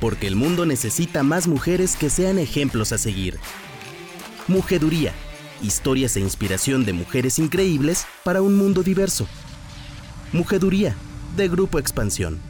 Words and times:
porque 0.00 0.26
el 0.26 0.36
mundo 0.36 0.66
necesita 0.66 1.22
más 1.22 1.48
mujeres 1.48 1.96
que 1.96 2.10
sean 2.10 2.38
ejemplos 2.38 2.92
a 2.92 2.98
seguir. 2.98 3.38
Mujeduría, 4.48 5.12
historias 5.62 6.16
e 6.16 6.20
inspiración 6.20 6.84
de 6.84 6.92
mujeres 6.92 7.38
increíbles 7.38 8.06
para 8.24 8.42
un 8.42 8.56
mundo 8.56 8.82
diverso. 8.82 9.26
Mujeduría, 10.32 10.96
de 11.36 11.48
Grupo 11.48 11.78
Expansión. 11.78 12.40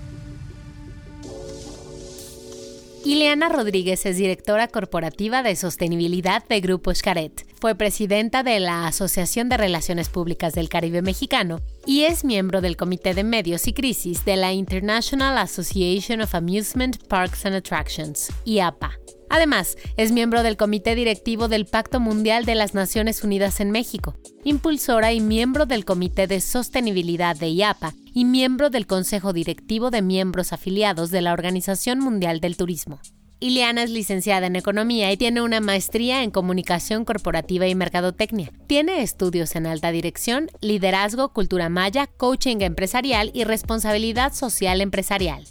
Ileana 3.06 3.48
Rodríguez 3.48 4.04
es 4.04 4.16
directora 4.16 4.66
corporativa 4.66 5.44
de 5.44 5.54
sostenibilidad 5.54 6.44
de 6.48 6.60
Grupo 6.60 6.92
Xcaret. 6.92 7.46
Fue 7.60 7.76
presidenta 7.76 8.42
de 8.42 8.58
la 8.58 8.88
Asociación 8.88 9.48
de 9.48 9.56
Relaciones 9.56 10.08
Públicas 10.08 10.54
del 10.54 10.68
Caribe 10.68 11.02
Mexicano 11.02 11.60
y 11.86 12.02
es 12.02 12.24
miembro 12.24 12.60
del 12.60 12.76
Comité 12.76 13.14
de 13.14 13.22
Medios 13.22 13.68
y 13.68 13.74
Crisis 13.74 14.24
de 14.24 14.34
la 14.34 14.52
International 14.52 15.38
Association 15.38 16.20
of 16.20 16.34
Amusement 16.34 16.96
Parks 17.06 17.46
and 17.46 17.54
Attractions, 17.54 18.28
IAPA. 18.44 18.98
Además, 19.28 19.76
es 19.96 20.12
miembro 20.12 20.42
del 20.42 20.56
Comité 20.56 20.94
Directivo 20.94 21.48
del 21.48 21.66
Pacto 21.66 22.00
Mundial 22.00 22.44
de 22.44 22.54
las 22.54 22.74
Naciones 22.74 23.24
Unidas 23.24 23.60
en 23.60 23.70
México, 23.70 24.14
impulsora 24.44 25.12
y 25.12 25.20
miembro 25.20 25.66
del 25.66 25.84
Comité 25.84 26.26
de 26.26 26.40
Sostenibilidad 26.40 27.36
de 27.36 27.48
IAPA 27.50 27.94
y 28.14 28.24
miembro 28.24 28.70
del 28.70 28.86
Consejo 28.86 29.32
Directivo 29.32 29.90
de 29.90 30.02
Miembros 30.02 30.52
Afiliados 30.52 31.10
de 31.10 31.22
la 31.22 31.32
Organización 31.32 31.98
Mundial 31.98 32.40
del 32.40 32.56
Turismo. 32.56 33.00
Ileana 33.38 33.82
es 33.82 33.90
licenciada 33.90 34.46
en 34.46 34.56
Economía 34.56 35.12
y 35.12 35.18
tiene 35.18 35.42
una 35.42 35.60
maestría 35.60 36.22
en 36.22 36.30
Comunicación 36.30 37.04
Corporativa 37.04 37.66
y 37.66 37.74
Mercadotecnia. 37.74 38.50
Tiene 38.66 39.02
estudios 39.02 39.54
en 39.56 39.66
alta 39.66 39.90
dirección, 39.90 40.48
liderazgo, 40.62 41.34
cultura 41.34 41.68
maya, 41.68 42.06
coaching 42.06 42.58
empresarial 42.60 43.30
y 43.34 43.44
responsabilidad 43.44 44.32
social 44.32 44.80
empresarial. 44.80 45.44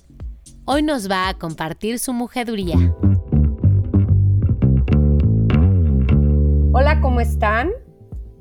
Hoy 0.65 0.81
nos 0.81 1.11
va 1.11 1.29
a 1.29 1.35
compartir 1.35 1.99
su 1.99 2.11
mujeduría. 2.11 2.95
¿Cómo 7.05 7.21
están? 7.21 7.69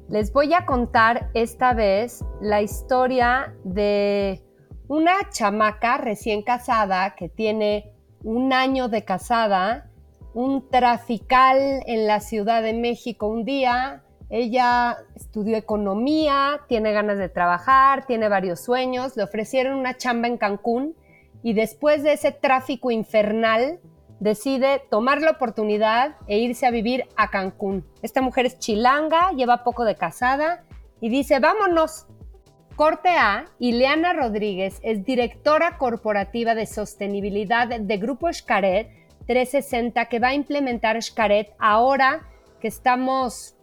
Les 0.09 0.33
voy 0.33 0.55
a 0.55 0.65
contar 0.65 1.29
esta 1.35 1.75
vez 1.75 2.25
la 2.41 2.63
historia 2.63 3.53
de 3.63 4.43
una 4.89 5.13
chamaca 5.29 5.99
recién 5.99 6.41
casada 6.41 7.15
que 7.15 7.29
tiene 7.29 7.93
un 8.23 8.55
año 8.55 8.89
de 8.89 9.05
casada, 9.05 9.91
un 10.33 10.71
trafical 10.71 11.59
en 11.85 12.07
la 12.07 12.21
Ciudad 12.21 12.63
de 12.63 12.73
México 12.73 13.27
un 13.27 13.45
día. 13.45 14.03
Ella 14.31 14.97
estudió 15.15 15.59
economía, 15.59 16.63
tiene 16.67 16.93
ganas 16.93 17.19
de 17.19 17.29
trabajar, 17.29 18.07
tiene 18.07 18.31
varios 18.31 18.61
sueños, 18.61 19.15
le 19.15 19.25
ofrecieron 19.25 19.79
una 19.79 19.99
chamba 19.99 20.27
en 20.27 20.39
Cancún 20.39 20.97
y 21.43 21.53
después 21.53 22.03
de 22.03 22.15
ese 22.15 22.33
tráfico 22.33 22.91
infernal 22.91 23.79
decide 24.25 24.81
tomar 24.91 25.21
la 25.21 25.33
oportunidad 25.33 26.17
e 26.27 26.39
irse 26.39 26.67
a 26.67 26.71
vivir 26.71 27.05
a 27.15 27.29
Cancún. 27.29 27.85
Esta 28.01 28.23
mujer 28.23 28.47
es 28.47 28.59
chilanga, 28.59 29.33
lleva 29.33 29.63
poco 29.65 29.85
de 29.85 29.97
casada 29.97 30.65
y 31.03 31.11
dice, 31.11 31.41
vámonos. 31.41 32.07
Corte 32.75 33.11
A, 33.11 33.45
Ileana 33.59 34.15
Rodríguez 34.15 34.81
es 34.83 35.05
directora 35.05 35.77
corporativa 35.77 36.55
de 36.55 36.65
sostenibilidad 36.65 37.69
de 37.69 37.97
Grupo 37.99 38.33
Xcaret 38.33 38.89
360 39.27 40.07
que 40.07 40.19
va 40.19 40.29
a 40.29 40.35
implementar 40.35 41.01
Xcaret 41.01 41.53
ahora 41.59 42.27
que 42.61 42.69
estamos 42.69 43.55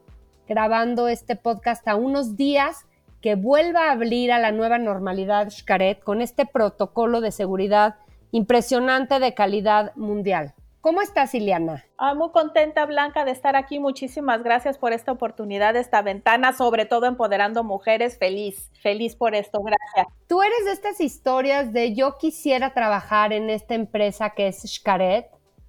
grabando 0.47 1.07
este 1.07 1.35
podcast 1.35 1.85
a 1.87 1.95
unos 1.95 2.37
días 2.37 2.85
que 3.19 3.33
vuelva 3.33 3.87
a 3.87 3.91
abrir 3.93 4.31
a 4.31 4.39
la 4.39 4.51
nueva 4.51 4.77
normalidad 4.77 5.49
Xcaret 5.49 6.03
con 6.03 6.21
este 6.21 6.45
protocolo 6.45 7.19
de 7.19 7.31
seguridad 7.31 7.95
impresionante 8.31 9.19
de 9.19 9.33
calidad 9.33 9.95
mundial. 9.95 10.53
¿Cómo 10.81 11.03
estás, 11.03 11.35
Ileana? 11.35 11.85
Ah, 11.99 12.15
muy 12.15 12.31
contenta, 12.31 12.87
Blanca, 12.87 13.23
de 13.23 13.29
estar 13.29 13.55
aquí. 13.55 13.77
Muchísimas 13.77 14.41
gracias 14.41 14.79
por 14.79 14.93
esta 14.93 15.11
oportunidad, 15.11 15.75
esta 15.75 16.01
ventana, 16.01 16.53
sobre 16.53 16.87
todo 16.87 17.05
empoderando 17.05 17.63
mujeres. 17.63 18.17
Feliz, 18.17 18.71
feliz 18.81 19.15
por 19.15 19.35
esto. 19.35 19.61
Gracias. 19.61 20.07
Tú 20.27 20.41
eres 20.41 20.65
de 20.65 20.71
estas 20.71 20.99
historias 20.99 21.71
de 21.71 21.93
yo 21.93 22.17
quisiera 22.17 22.73
trabajar 22.73 23.31
en 23.31 23.51
esta 23.51 23.75
empresa 23.75 24.31
que 24.31 24.47
es 24.47 24.63
Xcaret 24.63 25.27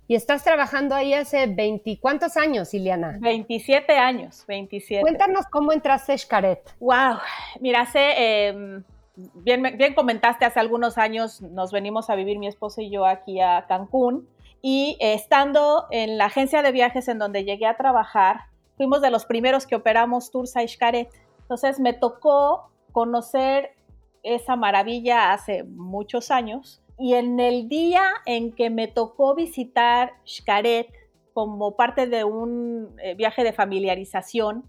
y 0.09 0.15
estás 0.15 0.45
trabajando 0.45 0.95
ahí 0.95 1.13
hace 1.13 1.47
20, 1.47 1.99
¿cuántos 2.01 2.39
años, 2.39 2.73
Ileana? 2.73 3.19
27 3.21 3.93
años, 3.99 4.45
27. 4.49 5.03
Cuéntanos 5.03 5.45
cómo 5.51 5.73
entraste 5.75 6.13
a 6.13 6.19
Xcaret. 6.19 6.75
Wow, 6.81 7.19
mira, 7.61 7.83
hace... 7.83 8.49
Em, 8.49 8.83
bien, 9.17 9.95
comentaste, 9.95 10.45
hace 10.45 10.61
algunos 10.61 10.99
años 10.99 11.43
nos 11.43 11.73
venimos 11.73 12.11
a 12.11 12.15
vivir 12.15 12.39
mi 12.39 12.47
esposo 12.47 12.81
y 12.81 12.91
yo 12.91 13.07
aquí 13.07 13.41
a 13.41 13.67
Cancún 13.67 14.29
y 14.63 14.97
estando 15.01 15.87
en 15.91 16.19
la 16.19 16.27
agencia 16.27 16.63
de 16.63 16.73
viajes 16.73 17.09
en 17.09 17.19
donde 17.19 17.45
llegué 17.45 17.67
a 17.67 17.77
trabajar, 17.77 18.47
fuimos 18.77 19.03
de 19.03 19.11
los 19.11 19.27
primeros 19.27 19.67
que 19.67 19.75
operamos 19.75 20.31
Tours 20.31 20.57
a 20.57 20.67
Xcaret. 20.67 21.09
Entonces 21.41 21.81
me 21.81 21.93
tocó 21.93 22.71
conocer 22.93 23.75
esa 24.23 24.55
maravilla 24.55 25.33
hace 25.33 25.65
muchos 25.65 26.31
años 26.31 26.81
y 26.99 27.15
en 27.15 27.41
el 27.41 27.69
día 27.69 28.05
en 28.27 28.53
que 28.53 28.71
me 28.71 28.87
tocó 28.87 29.35
visitar 29.35 30.13
Xcaret 30.25 30.89
como 31.35 31.77
parte 31.77 32.07
de 32.07 32.25
un 32.25 32.95
eh, 33.03 33.15
viaje 33.15 33.43
de 33.43 33.53
familiarización, 33.53 34.65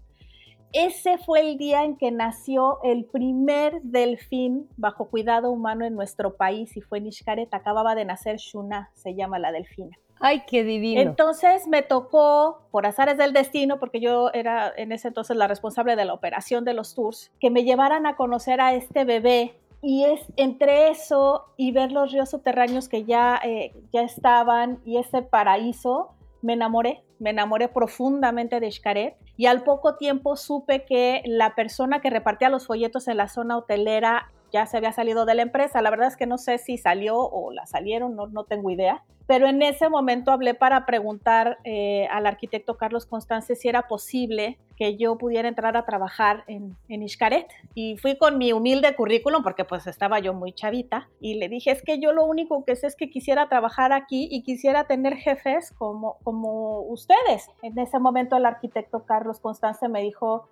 ese 0.74 1.18
fue 1.18 1.40
el 1.40 1.56
día 1.56 1.84
en 1.84 1.96
que 1.96 2.10
nació 2.10 2.80
el 2.82 3.04
primer 3.04 3.80
delfín 3.82 4.68
bajo 4.76 5.08
cuidado 5.08 5.50
humano 5.50 5.84
en 5.84 5.94
nuestro 5.94 6.36
país 6.36 6.76
y 6.76 6.80
fue 6.80 7.00
en. 7.00 7.54
Acababa 7.54 7.94
de 7.94 8.04
nacer 8.04 8.38
Shuna, 8.38 8.90
se 8.94 9.14
llama 9.14 9.38
la 9.38 9.52
delfina. 9.52 9.96
Ay, 10.18 10.42
qué 10.46 10.64
divino. 10.64 11.00
Entonces 11.00 11.68
me 11.68 11.82
tocó, 11.82 12.62
por 12.70 12.86
azares 12.86 13.16
del 13.18 13.32
destino, 13.32 13.78
porque 13.78 14.00
yo 14.00 14.30
era 14.32 14.72
en 14.76 14.90
ese 14.90 15.08
entonces 15.08 15.36
la 15.36 15.46
responsable 15.46 15.96
de 15.96 16.04
la 16.04 16.14
operación 16.14 16.64
de 16.64 16.74
los 16.74 16.94
tours, 16.94 17.30
que 17.40 17.50
me 17.50 17.62
llevaran 17.64 18.06
a 18.06 18.16
conocer 18.16 18.60
a 18.60 18.74
este 18.74 19.04
bebé. 19.04 19.56
Y 19.80 20.04
es 20.04 20.20
entre 20.36 20.88
eso 20.88 21.44
y 21.58 21.70
ver 21.72 21.92
los 21.92 22.10
ríos 22.10 22.30
subterráneos 22.30 22.88
que 22.88 23.04
ya, 23.04 23.38
eh, 23.44 23.74
ya 23.92 24.02
estaban 24.02 24.80
y 24.86 24.96
ese 24.96 25.20
paraíso, 25.20 26.13
me 26.44 26.52
enamoré, 26.52 27.02
me 27.18 27.30
enamoré 27.30 27.68
profundamente 27.68 28.60
de 28.60 28.70
Xcaret 28.70 29.16
y 29.38 29.46
al 29.46 29.64
poco 29.64 29.96
tiempo 29.96 30.36
supe 30.36 30.84
que 30.84 31.22
la 31.24 31.54
persona 31.54 32.02
que 32.02 32.10
repartía 32.10 32.50
los 32.50 32.66
folletos 32.66 33.08
en 33.08 33.16
la 33.16 33.28
zona 33.28 33.56
hotelera 33.56 34.30
ya 34.54 34.66
se 34.66 34.76
había 34.76 34.92
salido 34.92 35.26
de 35.26 35.34
la 35.34 35.42
empresa. 35.42 35.82
La 35.82 35.90
verdad 35.90 36.06
es 36.06 36.16
que 36.16 36.26
no 36.26 36.38
sé 36.38 36.58
si 36.58 36.78
salió 36.78 37.18
o 37.18 37.50
la 37.50 37.66
salieron, 37.66 38.14
no, 38.14 38.28
no 38.28 38.44
tengo 38.44 38.70
idea. 38.70 39.02
Pero 39.26 39.48
en 39.48 39.62
ese 39.62 39.88
momento 39.88 40.30
hablé 40.30 40.54
para 40.54 40.86
preguntar 40.86 41.58
eh, 41.64 42.06
al 42.12 42.24
arquitecto 42.24 42.76
Carlos 42.76 43.04
Constance 43.04 43.56
si 43.56 43.68
era 43.68 43.88
posible 43.88 44.58
que 44.76 44.96
yo 44.96 45.18
pudiera 45.18 45.48
entrar 45.48 45.76
a 45.76 45.84
trabajar 45.84 46.44
en, 46.46 46.76
en 46.88 47.08
Xcaret. 47.08 47.48
Y 47.74 47.96
fui 47.96 48.16
con 48.16 48.38
mi 48.38 48.52
humilde 48.52 48.94
currículum, 48.94 49.42
porque 49.42 49.64
pues 49.64 49.88
estaba 49.88 50.20
yo 50.20 50.34
muy 50.34 50.52
chavita, 50.52 51.08
y 51.20 51.34
le 51.34 51.48
dije, 51.48 51.72
es 51.72 51.82
que 51.82 51.98
yo 51.98 52.12
lo 52.12 52.24
único 52.24 52.64
que 52.64 52.76
sé 52.76 52.86
es 52.86 52.94
que 52.94 53.10
quisiera 53.10 53.48
trabajar 53.48 53.92
aquí 53.92 54.28
y 54.30 54.42
quisiera 54.42 54.84
tener 54.84 55.16
jefes 55.16 55.72
como, 55.78 56.18
como 56.22 56.82
ustedes. 56.82 57.50
En 57.62 57.76
ese 57.78 57.98
momento 57.98 58.36
el 58.36 58.46
arquitecto 58.46 59.04
Carlos 59.04 59.40
Constance 59.40 59.88
me 59.88 60.02
dijo, 60.02 60.48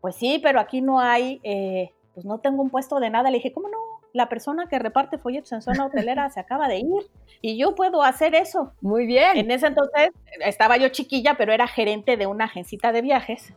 pues 0.00 0.16
sí, 0.16 0.40
pero 0.42 0.60
aquí 0.60 0.80
no 0.80 1.00
hay, 1.00 1.40
eh, 1.42 1.92
pues 2.18 2.26
no 2.26 2.38
tengo 2.38 2.62
un 2.62 2.70
puesto 2.70 2.98
de 2.98 3.10
nada. 3.10 3.30
Le 3.30 3.36
dije, 3.36 3.52
¿cómo 3.52 3.68
no? 3.68 3.78
la 4.12 4.28
persona 4.28 4.68
que 4.68 4.78
reparte 4.78 5.18
folletos 5.18 5.52
en 5.52 5.62
zona 5.62 5.86
hotelera 5.86 6.28
se 6.30 6.40
acaba 6.40 6.68
de 6.68 6.78
ir 6.78 7.10
y 7.40 7.56
yo 7.56 7.74
puedo 7.74 8.02
hacer 8.02 8.34
eso. 8.34 8.72
Muy 8.80 9.06
bien. 9.06 9.36
En 9.36 9.50
ese 9.50 9.66
entonces 9.66 10.10
estaba 10.40 10.76
yo 10.76 10.88
chiquilla, 10.88 11.36
pero 11.36 11.52
era 11.52 11.66
gerente 11.66 12.16
de 12.16 12.26
una 12.26 12.46
agencita 12.46 12.92
de 12.92 13.02
viajes. 13.02 13.52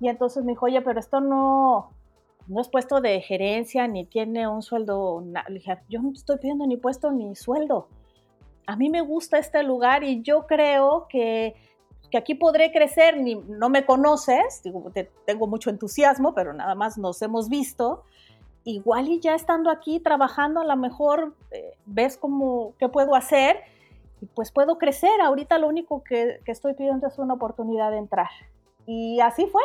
Y 0.00 0.08
entonces 0.08 0.44
me 0.44 0.52
dijo, 0.52 0.66
oye, 0.66 0.80
pero 0.80 0.98
esto 0.98 1.20
no, 1.20 1.90
no 2.48 2.60
es 2.60 2.68
puesto 2.68 3.00
de 3.00 3.20
gerencia 3.20 3.86
ni 3.86 4.04
tiene 4.04 4.48
un 4.48 4.62
sueldo. 4.62 5.22
Le 5.48 5.54
dije, 5.54 5.78
yo 5.88 6.02
no 6.02 6.12
estoy 6.12 6.38
pidiendo 6.38 6.66
ni 6.66 6.76
puesto 6.76 7.12
ni 7.12 7.34
sueldo. 7.36 7.88
A 8.66 8.76
mí 8.76 8.88
me 8.88 9.02
gusta 9.02 9.38
este 9.38 9.62
lugar 9.62 10.02
y 10.04 10.22
yo 10.22 10.46
creo 10.46 11.06
que, 11.08 11.54
que 12.14 12.18
aquí 12.18 12.36
podré 12.36 12.70
crecer. 12.70 13.20
Ni, 13.20 13.34
no 13.34 13.68
me 13.68 13.84
conoces, 13.84 14.62
digo, 14.62 14.92
tengo 15.26 15.48
mucho 15.48 15.68
entusiasmo, 15.68 16.32
pero 16.32 16.52
nada 16.52 16.76
más 16.76 16.96
nos 16.96 17.20
hemos 17.22 17.48
visto 17.48 18.04
igual 18.62 19.08
y 19.08 19.18
ya 19.18 19.34
estando 19.34 19.68
aquí 19.68 19.98
trabajando, 19.98 20.60
a 20.60 20.64
lo 20.64 20.76
mejor 20.76 21.34
eh, 21.50 21.76
ves 21.86 22.16
como 22.16 22.74
qué 22.78 22.88
puedo 22.88 23.16
hacer 23.16 23.56
y 24.20 24.26
pues 24.26 24.52
puedo 24.52 24.78
crecer. 24.78 25.20
Ahorita 25.20 25.58
lo 25.58 25.66
único 25.66 26.04
que, 26.04 26.38
estoy 26.46 26.74
pidiendo 26.74 27.08
es 27.08 27.18
una 27.18 27.34
oportunidad 27.34 27.90
de 27.90 27.98
entrar. 27.98 28.30
Y 28.86 29.18
así 29.18 29.46
fue. 29.46 29.62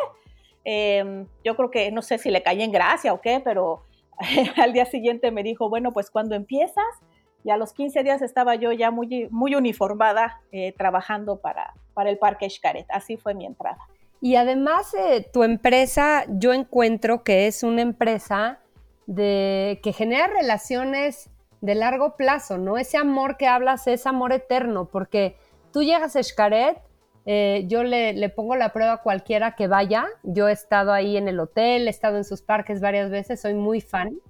Em, 0.64 1.28
yo 1.46 1.56
creo 1.56 1.70
que 1.70 1.92
no 1.92 2.02
sé 2.02 2.18
si 2.18 2.32
le 2.32 2.42
caí 2.42 2.64
en 2.64 2.72
gracia 2.72 3.14
o 3.14 3.22
qué, 3.22 3.40
pero 3.46 3.84
al 4.58 4.74
día 4.74 4.88
siguiente 4.88 5.30
me 5.30 5.44
dijo, 5.44 5.70
bueno, 5.70 5.92
pues 5.92 6.10
cuando 6.10 6.34
empiezas, 6.34 6.96
y 7.44 7.52
a 7.52 7.58
los 7.58 7.74
15 7.74 8.04
días 8.04 8.22
estaba 8.22 8.56
yo 8.56 8.72
ya 8.72 8.92
muy, 8.92 9.28
muy 9.30 9.56
uniformada 9.56 10.42
eh, 10.52 10.74
trabajando 10.74 11.38
para, 11.40 11.74
para 12.00 12.12
el 12.12 12.18
Parque 12.18 12.50
Xcaret. 12.50 12.86
Así 12.92 13.18
fue 13.18 13.34
mi 13.34 13.46
entrada. 13.46 13.86
Y 14.22 14.38
además, 14.38 14.94
eh, 14.94 15.30
tu 15.34 15.44
empresa, 15.44 16.24
yo 16.30 16.54
encuentro 16.54 17.26
que 17.26 17.46
es 17.48 17.62
una 17.62 17.82
empresa 17.82 18.60
de 19.06 19.82
que 19.84 19.92
genera 19.92 20.28
relaciones 20.28 21.30
de 21.60 21.76
largo 21.76 22.16
plazo, 22.16 22.58
¿no? 22.58 22.78
Ese 22.78 22.96
amor 22.96 23.36
que 23.36 23.48
hablas 23.48 23.86
es 23.88 24.06
amor 24.06 24.32
eterno, 24.32 24.86
porque 24.86 25.36
tú 25.74 25.84
llegas 25.84 26.16
a 26.16 26.24
Xcaret, 26.24 26.78
eh, 27.26 27.66
yo 27.68 27.84
le, 27.84 28.14
le, 28.14 28.30
pongo 28.30 28.56
la 28.56 28.72
prueba 28.72 28.94
a 28.94 29.02
cualquiera 29.02 29.58
que 29.58 29.68
vaya, 29.68 30.06
yo 30.24 30.48
he 30.48 30.54
estado 30.54 30.94
ahí 30.94 31.18
en 31.18 31.28
el 31.28 31.38
hotel, 31.38 31.88
he 31.88 31.90
estado 31.90 32.16
en 32.16 32.24
sus 32.24 32.42
parques 32.42 32.80
varias 32.80 33.10
veces, 33.10 33.42
soy 33.42 33.56
muy 33.56 33.82
fan, 33.82 34.22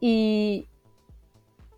y 0.00 0.66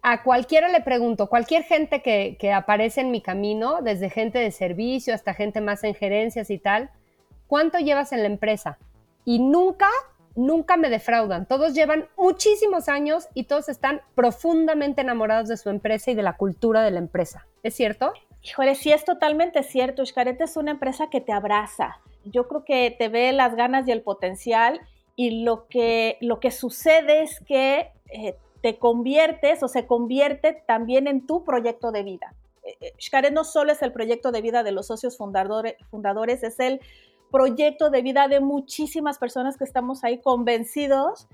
a 0.07 0.23
cualquiera 0.23 0.69
le 0.69 0.83
pregunto, 0.83 1.31
cualquier 1.31 1.63
gente 1.63 2.03
que, 2.03 2.37
que 2.39 2.53
aparece 2.53 3.01
en 3.01 3.11
mi 3.11 3.23
camino, 3.23 3.81
desde 3.81 4.11
gente 4.11 4.39
de 4.39 4.51
servicio 4.51 5.15
hasta 5.15 5.33
gente 5.33 5.63
más 5.63 5.83
en 5.83 5.95
gerencias 5.95 6.51
y 6.51 6.59
tal, 6.59 6.91
¿cuánto 7.47 7.79
llevas 7.79 8.13
en 8.13 8.21
la 8.21 8.27
empresa? 8.27 8.77
Y 9.25 9.39
nunca 9.39 9.89
nunca 10.37 10.77
me 10.77 10.91
defraudan. 10.91 11.47
Todos 11.47 11.73
llevan 11.73 12.09
muchísimos 12.19 12.91
años 12.91 13.29
y 13.33 13.45
todos 13.45 13.71
están 13.71 14.03
profundamente 14.15 15.01
enamorados 15.01 15.49
de 15.49 15.57
su 15.57 15.71
empresa 15.71 16.11
y 16.11 16.15
de 16.15 16.23
la 16.23 16.37
cultura 16.37 16.83
de 16.83 16.91
la 16.91 16.99
empresa. 16.99 17.47
¿Es 17.63 17.75
cierto? 17.75 18.13
Híjole, 18.43 18.75
sí 18.75 18.93
es 18.93 19.07
totalmente 19.07 19.63
cierto. 19.63 20.05
Xcaret 20.05 20.39
es 20.43 20.59
una 20.59 20.73
empresa 20.73 21.09
que 21.09 21.23
te 21.23 21.33
abraza. 21.33 22.01
Yo 22.25 22.47
creo 22.47 22.65
que 22.65 22.95
te 22.99 23.09
ve 23.09 23.33
las 23.33 23.55
ganas 23.55 23.89
y 23.89 23.93
el 23.93 24.03
potencial 24.03 24.83
y 25.17 25.45
lo 25.45 25.67
que, 25.69 26.19
lo 26.21 26.41
que 26.41 26.51
sucede 26.51 27.23
es 27.23 27.41
que 27.41 27.93
eh, 28.11 28.37
te 28.65 28.79
conviertes 28.79 29.63
o 29.63 29.69
se 29.69 29.87
convierte 29.87 30.65
también 30.67 31.07
en 31.07 31.27
tu 31.27 31.45
proyecto 31.45 31.93
de 31.93 32.03
vida. 32.03 32.35
Eh, 32.63 32.95
Xcaret 32.99 33.31
no 33.31 33.45
solo 33.45 33.73
es 33.73 33.83
el 33.83 33.93
proyecto 33.93 34.33
de 34.33 34.41
vida 34.41 34.63
de 34.63 34.73
los 34.73 34.87
socios 34.87 35.19
fundadores, 35.19 35.75
fundadores 35.91 36.43
es 36.43 36.59
el 36.61 36.81
proyecto 37.31 37.91
de 37.91 38.01
vida 38.01 38.27
de 38.27 38.41
muchísimas 38.41 39.19
personas 39.19 39.59
que 39.59 39.65
estamos 39.65 40.03
ahí 40.03 40.17
convencidos 40.17 41.29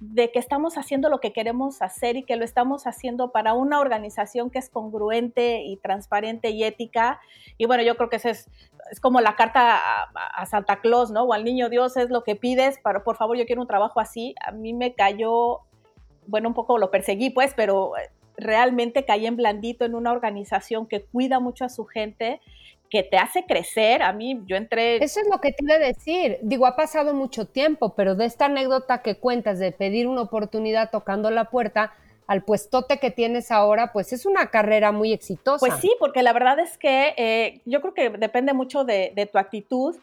de 0.00 0.32
que 0.32 0.38
estamos 0.38 0.78
haciendo 0.78 1.10
lo 1.10 1.20
que 1.20 1.34
queremos 1.34 1.82
hacer 1.82 2.16
y 2.16 2.22
que 2.22 2.36
lo 2.36 2.46
estamos 2.46 2.86
haciendo 2.86 3.30
para 3.30 3.52
una 3.52 3.78
organización 3.78 4.48
que 4.48 4.58
es 4.58 4.70
congruente 4.70 5.62
y 5.62 5.76
transparente 5.76 6.48
y 6.48 6.64
ética. 6.64 7.20
Y 7.58 7.66
bueno, 7.66 7.82
yo 7.82 7.94
creo 7.98 8.08
que 8.08 8.16
es, 8.16 8.48
es 8.90 9.00
como 9.00 9.20
la 9.20 9.36
carta 9.36 9.78
a, 10.14 10.46
Santa 10.46 10.80
Claus, 10.80 11.10
¿no? 11.10 11.24
O 11.24 11.34
al 11.34 11.44
niño 11.44 11.68
Dios 11.68 11.98
es 11.98 12.08
lo 12.08 12.24
que 12.24 12.36
pides, 12.36 12.80
pero 12.82 13.04
por 13.04 13.16
favor 13.16 13.36
yo 13.36 13.44
quiero 13.44 13.60
un 13.60 13.68
trabajo 13.68 14.00
así. 14.00 14.34
A 14.46 14.52
mí 14.52 14.72
me 14.72 14.94
cayó, 14.94 15.60
bueno, 16.30 16.48
un 16.48 16.54
poco 16.54 16.78
lo 16.78 16.90
perseguí 16.90 17.30
pues, 17.30 17.52
pero 17.54 17.92
realmente 18.36 19.04
caí 19.04 19.26
en 19.26 19.36
blandito 19.36 19.84
en 19.84 19.94
una 19.94 20.12
organización 20.12 20.86
que 20.86 21.02
cuida 21.02 21.40
mucho 21.40 21.64
a 21.64 21.68
su 21.68 21.84
gente 21.84 22.40
que 22.90 23.02
te 23.02 23.16
hace 23.16 23.44
crecer. 23.44 24.02
A 24.02 24.12
mí, 24.12 24.42
yo 24.46 24.56
entré... 24.56 24.96
Eso 25.02 25.20
es 25.20 25.28
lo 25.30 25.40
que 25.40 25.52
te 25.52 25.64
iba 25.64 25.74
a 25.74 25.78
decir. 25.78 26.38
Digo, 26.42 26.66
ha 26.66 26.74
pasado 26.74 27.14
mucho 27.14 27.44
tiempo, 27.44 27.94
pero 27.94 28.16
de 28.16 28.24
esta 28.24 28.46
anécdota 28.46 29.02
que 29.02 29.16
cuentas 29.16 29.58
de 29.58 29.70
pedir 29.70 30.08
una 30.08 30.22
oportunidad 30.22 30.90
tocando 30.90 31.30
la 31.30 31.44
puerta 31.44 31.92
al 32.26 32.42
puestote 32.42 32.98
que 32.98 33.10
tienes 33.10 33.50
ahora, 33.50 33.92
pues 33.92 34.12
es 34.12 34.24
una 34.24 34.46
carrera 34.50 34.92
muy 34.92 35.12
exitosa. 35.12 35.58
Pues 35.58 35.80
sí, 35.80 35.92
porque 35.98 36.22
la 36.22 36.32
verdad 36.32 36.60
es 36.60 36.78
que 36.78 37.14
eh, 37.16 37.60
yo 37.64 37.80
creo 37.80 37.92
que 37.92 38.10
depende 38.10 38.52
mucho 38.52 38.84
de, 38.84 39.12
de 39.16 39.26
tu 39.26 39.38
actitud 39.38 39.96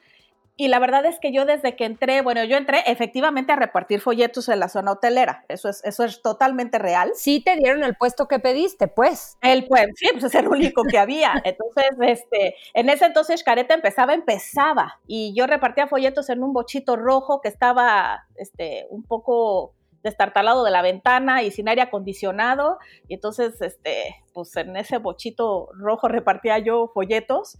y 0.59 0.69
la 0.69 0.79
verdad 0.79 1.05
es 1.05 1.19
que 1.19 1.31
yo 1.31 1.45
desde 1.45 1.75
que 1.75 1.85
entré, 1.85 2.21
bueno, 2.21 2.43
yo 2.43 2.57
entré 2.57 2.79
efectivamente 2.87 3.51
a 3.51 3.55
repartir 3.55 4.01
folletos 4.01 4.49
en 4.49 4.59
la 4.59 4.69
zona 4.69 4.93
hotelera. 4.93 5.45
Eso 5.49 5.69
es, 5.69 5.83
eso 5.85 6.03
es 6.03 6.23
totalmente 6.23 6.79
real. 6.79 7.11
Sí 7.13 7.41
te 7.41 7.55
dieron 7.55 7.83
el 7.83 7.95
puesto 7.95 8.27
que 8.27 8.39
pediste, 8.39 8.87
pues. 8.87 9.37
El 9.43 9.67
pues, 9.67 9.85
sí, 9.95 10.07
pues 10.11 10.23
es 10.23 10.33
el 10.33 10.47
único 10.47 10.83
que 10.83 10.97
había. 10.97 11.31
Entonces, 11.43 11.91
este, 12.01 12.55
en 12.73 12.89
ese 12.89 13.05
entonces 13.05 13.43
Careta 13.43 13.75
empezaba, 13.75 14.15
empezaba. 14.15 14.99
Y 15.05 15.35
yo 15.35 15.45
repartía 15.45 15.85
folletos 15.85 16.27
en 16.31 16.41
un 16.41 16.53
bochito 16.53 16.95
rojo 16.95 17.39
que 17.39 17.49
estaba, 17.49 18.25
este, 18.35 18.87
un 18.89 19.03
poco 19.03 19.75
destartalado 20.01 20.63
de 20.63 20.71
la 20.71 20.81
ventana 20.81 21.43
y 21.43 21.51
sin 21.51 21.69
aire 21.69 21.83
acondicionado. 21.83 22.79
Y 23.07 23.13
entonces, 23.13 23.61
este, 23.61 24.15
pues 24.33 24.55
en 24.55 24.75
ese 24.75 24.97
bochito 24.97 25.69
rojo 25.73 26.07
repartía 26.07 26.57
yo 26.57 26.87
folletos 26.95 27.59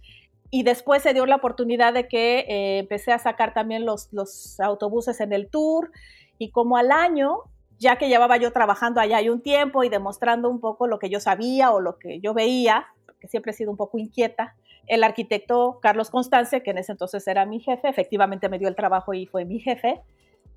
y 0.50 0.62
después 0.62 1.02
se 1.02 1.12
dio 1.12 1.26
la 1.26 1.36
oportunidad 1.36 1.92
de 1.92 2.08
que 2.08 2.40
eh, 2.40 2.78
empecé 2.78 3.12
a 3.12 3.18
sacar 3.18 3.52
también 3.52 3.84
los, 3.84 4.08
los 4.12 4.58
autobuses 4.60 5.20
en 5.20 5.32
el 5.32 5.48
tour 5.48 5.90
y 6.38 6.50
como 6.50 6.76
al 6.76 6.90
año, 6.90 7.40
ya 7.78 7.96
que 7.96 8.08
llevaba 8.08 8.36
yo 8.38 8.52
trabajando 8.52 9.00
allá 9.00 9.20
un 9.30 9.42
tiempo 9.42 9.84
y 9.84 9.88
demostrando 9.88 10.48
un 10.48 10.60
poco 10.60 10.86
lo 10.86 10.98
que 10.98 11.10
yo 11.10 11.20
sabía 11.20 11.70
o 11.70 11.80
lo 11.80 11.98
que 11.98 12.20
yo 12.20 12.32
veía, 12.32 12.86
porque 13.04 13.28
siempre 13.28 13.52
he 13.52 13.54
sido 13.54 13.70
un 13.70 13.76
poco 13.76 13.98
inquieta, 13.98 14.54
el 14.86 15.04
arquitecto 15.04 15.80
Carlos 15.82 16.10
Constance, 16.10 16.62
que 16.62 16.70
en 16.70 16.78
ese 16.78 16.92
entonces 16.92 17.26
era 17.28 17.44
mi 17.44 17.60
jefe, 17.60 17.88
efectivamente 17.88 18.48
me 18.48 18.58
dio 18.58 18.68
el 18.68 18.74
trabajo 18.74 19.12
y 19.12 19.26
fue 19.26 19.44
mi 19.44 19.60
jefe, 19.60 20.00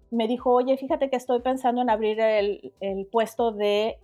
me 0.10 0.28
dijo, 0.28 0.52
oye, 0.52 0.78
fíjate 0.78 1.10
que 1.10 1.16
estoy 1.16 1.42
pensando 1.42 1.82
en 1.82 1.90
abrir 1.90 2.20
el, 2.20 2.74
el 2.82 3.06
puesto 3.06 3.52
de 3.52 3.88
eh, 3.88 3.98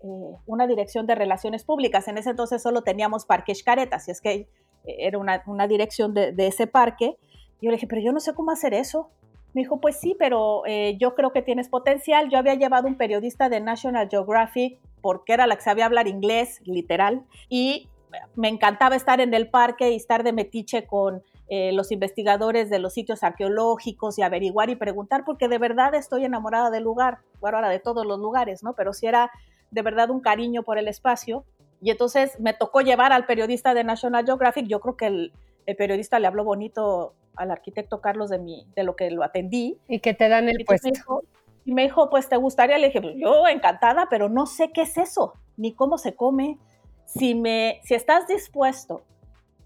una 0.45 0.65
dirección 0.65 1.05
de 1.05 1.15
relaciones 1.15 1.65
públicas. 1.65 2.07
En 2.07 2.17
ese 2.17 2.29
entonces 2.29 2.61
solo 2.61 2.81
teníamos 2.81 3.25
Parque 3.25 3.53
Xcaretas, 3.53 4.07
y 4.07 4.11
es 4.11 4.21
que 4.21 4.47
era 4.87 5.17
una, 5.17 5.43
una 5.45 5.67
dirección 5.67 6.13
de, 6.13 6.31
de, 6.31 6.47
ese 6.47 6.67
parque. 6.67 7.17
Yo 7.61 7.69
le 7.69 7.77
dije, 7.77 7.87
pero 7.87 8.01
yo 8.01 8.11
no 8.11 8.19
sé 8.19 8.33
cómo 8.33 8.51
hacer 8.51 8.73
eso. 8.73 9.09
Me 9.53 9.61
dijo, 9.61 9.79
pues 9.79 9.99
sí, 9.99 10.15
pero 10.17 10.63
eh, 10.65 10.97
yo 10.99 11.15
creo 11.15 11.31
que 11.31 11.41
tienes 11.41 11.69
potencial. 11.69 12.29
Yo 12.29 12.37
había 12.37 12.55
llevado 12.55 12.87
un 12.87 12.95
periodista 12.95 13.49
de 13.49 13.59
National 13.59 14.07
Geographic 14.09 14.79
porque 15.01 15.33
era 15.33 15.47
la 15.47 15.55
que 15.55 15.61
sabía 15.61 15.85
hablar 15.85 16.07
inglés, 16.07 16.59
literal, 16.65 17.23
y 17.49 17.87
me 18.35 18.47
encantaba 18.47 18.95
estar 18.95 19.21
en 19.21 19.33
el 19.33 19.49
parque 19.49 19.91
y 19.91 19.95
estar 19.95 20.23
de 20.23 20.33
metiche 20.33 20.85
con 20.85 21.23
eh, 21.49 21.71
los 21.71 21.91
investigadores 21.91 22.69
de 22.69 22.79
los 22.79 22.93
sitios 22.93 23.23
arqueológicos 23.23 24.17
y 24.17 24.21
averiguar 24.21 24.69
y 24.69 24.75
preguntar, 24.75 25.23
porque 25.25 25.47
de 25.47 25.57
verdad 25.57 25.93
estoy 25.95 26.25
enamorada 26.25 26.69
del 26.69 26.83
lugar, 26.83 27.19
bueno, 27.39 27.57
ahora 27.57 27.69
de 27.69 27.79
todos 27.79 28.05
los 28.05 28.19
lugares, 28.19 28.63
¿no? 28.63 28.73
Pero 28.73 28.93
si 28.93 29.07
era 29.07 29.31
de 29.71 29.81
verdad 29.81 30.09
un 30.09 30.19
cariño 30.19 30.63
por 30.63 30.77
el 30.77 30.87
espacio. 30.87 31.45
Y 31.81 31.91
entonces 31.91 32.39
me 32.39 32.53
tocó 32.53 32.81
llevar 32.81 33.13
al 33.13 33.25
periodista 33.25 33.73
de 33.73 33.83
National 33.83 34.25
Geographic. 34.25 34.67
Yo 34.67 34.79
creo 34.79 34.97
que 34.97 35.07
el, 35.07 35.33
el 35.65 35.75
periodista 35.75 36.19
le 36.19 36.27
habló 36.27 36.43
bonito 36.43 37.13
al 37.35 37.51
arquitecto 37.51 38.01
Carlos 38.01 38.29
de, 38.29 38.39
mi, 38.39 38.65
de 38.75 38.83
lo 38.83 38.95
que 38.95 39.11
lo 39.11 39.23
atendí. 39.23 39.77
Y 39.87 39.99
que 39.99 40.13
te 40.13 40.27
dan 40.27 40.49
el 40.49 40.65
puesto. 40.65 41.23
y 41.65 41.73
me 41.73 41.83
dijo, 41.83 42.09
pues 42.09 42.27
te 42.29 42.37
gustaría. 42.37 42.77
Le 42.77 42.87
dije, 42.87 43.01
yo 43.17 43.47
encantada, 43.47 44.07
pero 44.09 44.29
no 44.29 44.45
sé 44.45 44.71
qué 44.71 44.81
es 44.81 44.97
eso, 44.97 45.33
ni 45.55 45.73
cómo 45.73 45.97
se 45.97 46.15
come. 46.15 46.57
Si, 47.05 47.35
me, 47.35 47.79
si 47.83 47.93
estás 47.93 48.27
dispuesto 48.27 49.03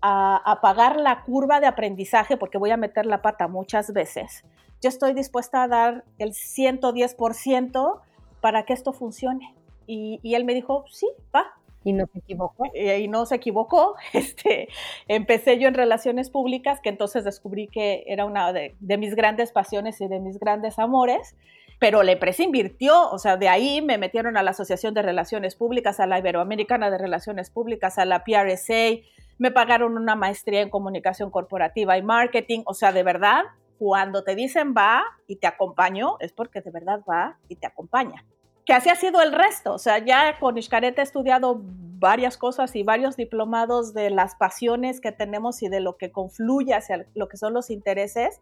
a, 0.01 0.37
a 0.37 0.61
pagar 0.61 0.99
la 0.99 1.23
curva 1.23 1.59
de 1.59 1.67
aprendizaje, 1.67 2.37
porque 2.37 2.57
voy 2.57 2.71
a 2.71 2.77
meter 2.77 3.05
la 3.05 3.21
pata 3.21 3.47
muchas 3.47 3.93
veces, 3.93 4.43
yo 4.81 4.89
estoy 4.89 5.13
dispuesta 5.13 5.63
a 5.63 5.67
dar 5.67 6.03
el 6.17 6.33
110% 6.33 8.01
para 8.41 8.65
que 8.65 8.73
esto 8.73 8.93
funcione. 8.93 9.55
Y, 9.87 10.19
y 10.23 10.35
él 10.35 10.43
me 10.43 10.53
dijo, 10.53 10.85
sí, 10.89 11.07
va, 11.33 11.53
y 11.83 11.93
no 11.93 12.05
se 12.11 12.19
equivocó. 12.19 12.65
Y, 12.73 13.07
no 13.07 13.25
se 13.25 13.35
equivocó. 13.35 13.95
Este, 14.13 14.69
empecé 15.07 15.57
yo 15.57 15.67
en 15.67 15.73
relaciones 15.73 16.29
públicas, 16.29 16.79
que 16.81 16.89
entonces 16.89 17.23
descubrí 17.23 17.67
que 17.67 18.03
era 18.07 18.25
una 18.25 18.53
de, 18.53 18.75
de, 18.79 18.97
mis 18.97 19.15
grandes 19.15 19.51
pasiones 19.51 19.99
y 20.01 20.07
de 20.07 20.19
mis 20.19 20.39
grandes 20.39 20.77
amores, 20.79 21.35
pero 21.79 22.03
la 22.03 22.11
empresa 22.11 22.43
invirtió, 22.43 23.09
o 23.09 23.17
sea, 23.17 23.37
de 23.37 23.49
ahí 23.49 23.81
me 23.81 23.97
metieron 23.97 24.37
a 24.37 24.43
la 24.43 24.51
Asociación 24.51 24.93
de 24.93 25.01
Relaciones 25.01 25.55
Públicas, 25.55 25.99
a 25.99 26.05
la 26.05 26.19
Iberoamericana 26.19 26.91
de 26.91 26.97
Relaciones 26.97 27.49
Públicas, 27.49 27.97
a 27.97 28.05
la 28.05 28.23
PRSA, 28.23 29.01
me 29.39 29.49
pagaron 29.49 29.97
una 29.97 30.15
maestría 30.15 30.61
en 30.61 30.69
comunicación 30.69 31.31
corporativa 31.31 31.97
y 31.97 32.03
marketing, 32.03 32.61
o 32.65 32.75
sea, 32.75 32.91
de 32.91 33.01
verdad, 33.01 33.45
cuando 33.79 34.23
te 34.23 34.35
dicen 34.35 34.75
va 34.77 35.03
y 35.25 35.37
te 35.37 35.47
acompaño, 35.47 36.17
es 36.19 36.31
porque 36.33 36.61
de 36.61 36.69
verdad 36.69 37.01
va 37.09 37.39
y 37.49 37.55
te 37.55 37.65
acompaña 37.65 38.23
que 38.71 38.75
así 38.75 38.87
ha 38.87 38.95
sido 38.95 39.21
el 39.21 39.33
resto. 39.33 39.73
O 39.73 39.77
sea, 39.77 39.97
ya 39.97 40.39
con 40.39 40.55
Xcaret 40.55 40.97
he 40.97 41.01
estudiado 41.01 41.59
varias 41.61 42.37
cosas 42.37 42.73
y 42.77 42.83
varios 42.83 43.17
diplomados 43.17 43.93
de 43.93 44.09
las 44.09 44.35
pasiones 44.35 45.01
que 45.01 45.11
tenemos 45.11 45.61
y 45.61 45.67
de 45.67 45.81
lo 45.81 45.97
que 45.97 46.09
confluye 46.09 46.73
hacia 46.73 47.05
lo 47.13 47.27
que 47.27 47.35
son 47.35 47.53
los 47.53 47.69
intereses. 47.69 48.39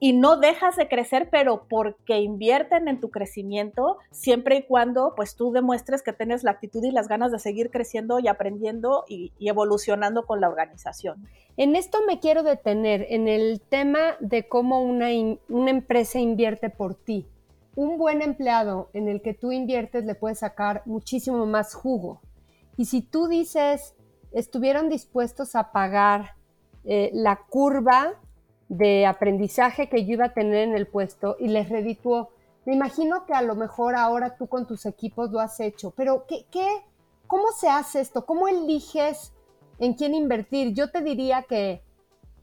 Y 0.00 0.14
no 0.14 0.38
dejas 0.38 0.76
de 0.76 0.88
crecer, 0.88 1.28
pero 1.30 1.66
porque 1.68 2.20
invierten 2.20 2.88
en 2.88 3.00
tu 3.00 3.10
crecimiento, 3.10 3.98
siempre 4.10 4.56
y 4.56 4.62
cuando 4.62 5.12
pues 5.14 5.36
tú 5.36 5.52
demuestres 5.52 6.02
que 6.02 6.14
tienes 6.14 6.42
la 6.42 6.52
actitud 6.52 6.82
y 6.82 6.90
las 6.90 7.06
ganas 7.06 7.30
de 7.30 7.38
seguir 7.38 7.70
creciendo 7.70 8.18
y 8.18 8.28
aprendiendo 8.28 9.04
y, 9.06 9.34
y 9.38 9.50
evolucionando 9.50 10.24
con 10.24 10.40
la 10.40 10.48
organización. 10.48 11.28
En 11.58 11.76
esto 11.76 11.98
me 12.06 12.18
quiero 12.18 12.42
detener, 12.42 13.06
en 13.10 13.28
el 13.28 13.60
tema 13.60 14.16
de 14.20 14.48
cómo 14.48 14.80
una, 14.80 15.08
una 15.50 15.70
empresa 15.70 16.18
invierte 16.18 16.70
por 16.70 16.94
ti 16.94 17.26
un 17.76 17.98
buen 17.98 18.22
empleado 18.22 18.88
en 18.94 19.06
el 19.06 19.22
que 19.22 19.34
tú 19.34 19.52
inviertes 19.52 20.04
le 20.04 20.14
puedes 20.14 20.40
sacar 20.40 20.82
muchísimo 20.86 21.46
más 21.46 21.74
jugo. 21.74 22.20
Y 22.76 22.86
si 22.86 23.02
tú 23.02 23.28
dices, 23.28 23.94
estuvieron 24.32 24.88
dispuestos 24.88 25.54
a 25.54 25.70
pagar 25.72 26.34
eh, 26.84 27.10
la 27.12 27.36
curva 27.36 28.14
de 28.68 29.06
aprendizaje 29.06 29.88
que 29.88 30.04
yo 30.06 30.14
iba 30.14 30.26
a 30.26 30.34
tener 30.34 30.68
en 30.68 30.74
el 30.74 30.86
puesto 30.86 31.36
y 31.38 31.48
les 31.48 31.68
redituó, 31.68 32.30
me 32.64 32.74
imagino 32.74 33.26
que 33.26 33.34
a 33.34 33.42
lo 33.42 33.54
mejor 33.54 33.94
ahora 33.94 34.36
tú 34.36 34.48
con 34.48 34.66
tus 34.66 34.86
equipos 34.86 35.30
lo 35.30 35.38
has 35.38 35.60
hecho, 35.60 35.92
pero 35.92 36.26
¿qué, 36.26 36.46
qué, 36.50 36.66
¿cómo 37.26 37.52
se 37.52 37.68
hace 37.68 38.00
esto? 38.00 38.24
¿Cómo 38.24 38.48
eliges 38.48 39.34
en 39.78 39.94
quién 39.94 40.14
invertir? 40.14 40.72
Yo 40.72 40.90
te 40.90 41.02
diría 41.02 41.42
que 41.42 41.82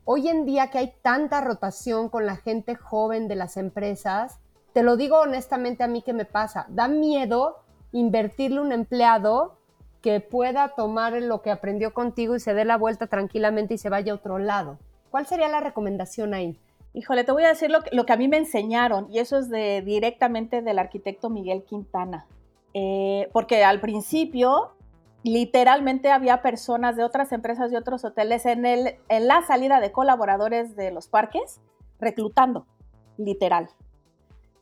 hoy 0.06 0.30
en 0.30 0.46
día 0.46 0.70
que 0.70 0.78
hay 0.78 0.94
tanta 1.02 1.42
rotación 1.42 2.10
con 2.10 2.26
la 2.26 2.38
gente 2.38 2.76
joven 2.76 3.28
de 3.28 3.36
las 3.36 3.58
empresas, 3.58 4.40
te 4.74 4.84
lo 4.84 4.98
digo 4.98 5.20
honestamente 5.20 5.84
a 5.84 5.88
mí 5.88 6.02
que 6.02 6.14
me 6.14 6.26
pasa, 6.26 6.66
da 6.70 6.88
miedo 6.88 7.60
invertirle 7.92 8.60
un 8.60 8.72
empleado 8.72 9.58
que 10.02 10.20
pueda 10.20 10.70
tomar 10.76 11.14
lo 11.14 11.42
que 11.42 11.52
aprendió 11.52 11.94
contigo 11.94 12.36
y 12.36 12.40
se 12.40 12.54
dé 12.54 12.66
la 12.66 12.78
vuelta 12.78 13.08
tranquilamente 13.08 13.76
y 13.76 13.78
se 13.78 13.90
vaya 13.90 14.12
a 14.12 14.16
otro 14.16 14.38
lado? 14.38 14.78
¿Cuál 15.12 15.28
sería 15.28 15.48
la 15.48 15.62
recomendación 15.62 16.34
ahí? 16.34 16.60
Híjole, 16.94 17.24
te 17.24 17.32
voy 17.32 17.44
a 17.44 17.50
decir 17.50 17.72
lo 17.72 18.06
que, 18.06 18.14
a 18.14 18.18
mí 18.18 18.28
me 18.28 18.38
enseñaron, 18.38 19.08
y 19.10 19.20
eso 19.20 19.38
es 19.38 19.50
de, 19.50 19.82
directamente 19.82 20.62
del 20.62 20.78
arquitecto 20.78 21.30
Miguel 21.30 21.64
Quintana. 21.64 22.28
Eh, 22.74 23.30
porque 23.32 23.64
al 23.64 23.80
principio, 23.80 24.74
literalmente 25.24 26.12
había 26.12 26.42
personas 26.42 26.96
de 26.96 27.04
otras 27.04 27.32
empresas 27.32 27.72
y 27.72 27.76
otros 27.76 28.04
hoteles 28.06 28.46
en, 28.46 28.66
en 28.66 29.28
la 29.28 29.42
salida 29.44 29.80
de 29.80 29.92
colaboradores 29.92 30.76
de 30.76 30.92
los 30.92 31.08
parques, 31.08 31.62
reclutando, 32.00 32.68
literal, 33.18 33.70